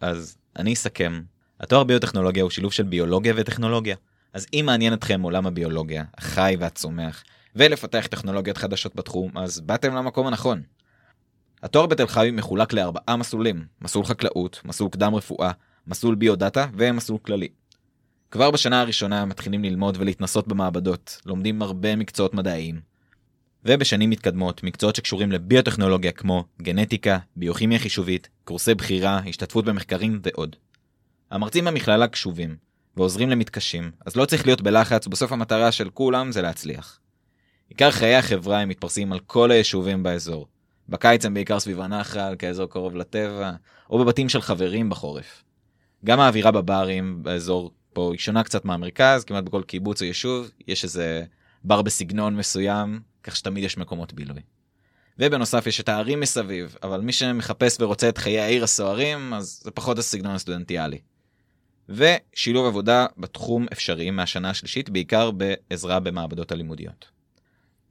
אז 0.00 0.36
אני 0.56 0.72
אסכם. 0.72 1.20
התואר 1.60 1.84
ביוטכנולוגיה 1.84 2.42
הוא 2.42 2.50
שילוב 2.50 2.72
של 2.72 2.82
ביולוגיה 2.82 3.34
וטכנולוגיה. 3.36 3.96
אז 4.32 4.46
אם 4.52 4.62
מעניין 4.66 4.92
אתכם 4.92 5.22
עולם 5.22 5.46
הביולוגיה, 5.46 6.04
החי 6.16 6.56
והצומח, 6.58 7.24
ולפתח 7.56 8.06
טכנולוגיות 8.10 8.56
חדשות 8.56 8.96
בתחום, 8.96 9.38
אז 9.38 9.60
באתם 9.60 9.94
למקום 9.94 10.26
הנכון. 10.26 10.62
התואר 11.62 11.86
בתל 11.86 12.06
חי 12.06 12.30
מחולק 12.32 12.72
לארבעה 12.72 13.16
מסלולים, 13.16 13.66
מסלול 13.82 14.04
חקלאות, 14.04 14.60
מסלול 14.64 14.90
קדם 14.90 15.14
רפואה, 15.14 15.50
מסלול 15.86 16.14
ביודאטה 16.14 16.66
ומסלול 16.76 17.18
כללי. 17.18 17.48
כבר 18.30 18.50
בשנה 18.50 18.80
הראשונה 18.80 19.24
מתחילים 19.24 19.64
ללמוד 19.64 19.96
ולהתנסות 20.00 20.48
במעבדות, 20.48 21.20
לומדים 21.26 21.62
הרבה 21.62 21.96
מקצועות 21.96 22.34
מדעיים. 22.34 22.80
ובשנים 23.64 24.10
מתקדמות, 24.10 24.62
מקצועות 24.62 24.96
שקשורים 24.96 25.32
לביוטכנולוגיה 25.32 26.12
כמו 26.12 26.44
גנטיקה, 26.62 27.18
ביוכימיה 27.36 27.78
חישובית, 27.78 28.28
קורסי 28.44 28.74
בחירה, 28.74 29.20
השתתפות 29.28 29.64
במחקרים 29.64 30.20
ועוד. 30.22 30.56
המרצים 31.30 31.64
במכללה 31.64 32.08
קשובים, 32.08 32.56
ועוזרים 32.96 33.30
למתקשים, 33.30 33.90
אז 34.06 34.16
לא 34.16 34.24
צריך 34.24 34.46
להיות 34.46 34.60
בלחץ, 34.60 35.06
ובסוף 35.06 35.32
המטרה 35.32 35.72
של 35.72 35.90
כולם 35.90 36.32
זה 36.32 36.42
להצליח. 36.42 37.00
עיקר 37.68 37.90
חיי 37.90 38.16
החברה 38.16 38.60
הם 38.60 38.68
מתפרסים 38.68 39.12
על 39.12 39.18
כל 39.18 39.50
היישובים 39.50 40.02
באזור. 40.02 40.46
בקיץ 40.88 41.24
הם 41.24 41.34
בעיקר 41.34 41.60
סביב 41.60 41.80
הנחל, 41.80 42.34
כאזור 42.38 42.66
קרוב 42.66 42.96
לטבע, 42.96 43.52
או 43.90 43.98
בבתים 43.98 44.28
של 44.28 44.40
חברים 44.40 44.90
בחורף. 44.90 45.44
גם 46.04 46.20
האווירה 46.20 46.50
בברים 46.50 47.22
באזור 47.22 47.70
פה 47.98 48.10
היא 48.12 48.18
שונה 48.18 48.44
קצת 48.44 48.64
מהמרכז, 48.64 49.24
כמעט 49.24 49.44
בכל 49.44 49.62
קיבוץ 49.62 50.02
או 50.02 50.06
יישוב 50.06 50.50
יש 50.68 50.84
איזה 50.84 51.24
בר 51.64 51.82
בסגנון 51.82 52.36
מסוים, 52.36 53.00
כך 53.22 53.36
שתמיד 53.36 53.64
יש 53.64 53.78
מקומות 53.78 54.12
בילוי. 54.12 54.40
ובנוסף 55.18 55.66
יש 55.66 55.80
את 55.80 55.88
הערים 55.88 56.20
מסביב, 56.20 56.76
אבל 56.82 57.00
מי 57.00 57.12
שמחפש 57.12 57.76
ורוצה 57.80 58.08
את 58.08 58.18
חיי 58.18 58.40
העיר 58.40 58.64
הסוערים, 58.64 59.34
אז 59.34 59.60
זה 59.64 59.70
פחות 59.70 59.98
הסגנון 59.98 60.34
הסטודנטיאלי. 60.34 60.98
ושילוב 61.88 62.66
עבודה 62.66 63.06
בתחום 63.16 63.66
אפשרי 63.72 64.10
מהשנה 64.10 64.50
השלישית, 64.50 64.90
בעיקר 64.90 65.30
בעזרה 65.30 66.00
במעבדות 66.00 66.52
הלימודיות. 66.52 67.08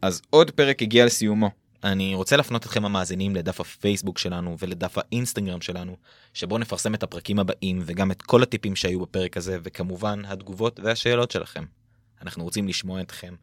אז 0.01 0.21
עוד 0.29 0.51
פרק 0.51 0.81
הגיע 0.81 1.05
לסיומו. 1.05 1.49
אני 1.83 2.15
רוצה 2.15 2.37
להפנות 2.37 2.65
אתכם 2.65 2.85
המאזינים 2.85 3.35
לדף 3.35 3.61
הפייסבוק 3.61 4.17
שלנו 4.17 4.55
ולדף 4.59 4.97
האינסטגרם 4.97 5.61
שלנו, 5.61 5.97
שבו 6.33 6.57
נפרסם 6.57 6.93
את 6.93 7.03
הפרקים 7.03 7.39
הבאים 7.39 7.81
וגם 7.85 8.11
את 8.11 8.21
כל 8.21 8.43
הטיפים 8.43 8.75
שהיו 8.75 8.99
בפרק 8.99 9.37
הזה, 9.37 9.57
וכמובן 9.63 10.25
התגובות 10.25 10.79
והשאלות 10.83 11.31
שלכם. 11.31 11.63
אנחנו 12.21 12.43
רוצים 12.43 12.67
לשמוע 12.67 13.01
אתכם. 13.01 13.35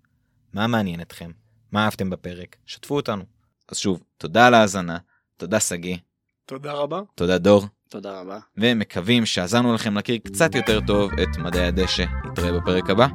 מה 0.53 0.67
מעניין 0.67 1.01
אתכם? 1.01 1.31
מה 1.73 1.85
אהבתם 1.85 2.11
בפרק? 2.11 2.57
שתפו 2.67 2.97
אותנו. 2.97 3.25
אז 3.69 3.79
שוב, 3.79 4.03
תודה 4.19 4.47
על 4.47 4.55
ההאזנה, 4.55 4.99
תודה 5.37 5.61
שגיא. 5.61 5.97
תודה 6.47 6.73
רבה. 6.73 7.01
תודה 7.15 7.39
דור. 7.39 7.67
תודה 7.89 8.21
רבה. 8.21 8.39
ומקווים 8.57 9.27
שעזרנו 9.27 9.75
לכם 9.75 9.95
להכיר 9.95 10.19
קצת 10.25 10.55
יותר 10.55 10.81
טוב 10.87 11.11
את 11.13 11.37
מדעי 11.39 11.67
הדשא. 11.67 12.05
נתראה 12.25 12.61
בפרק 12.61 12.91
הבא. 12.91 13.07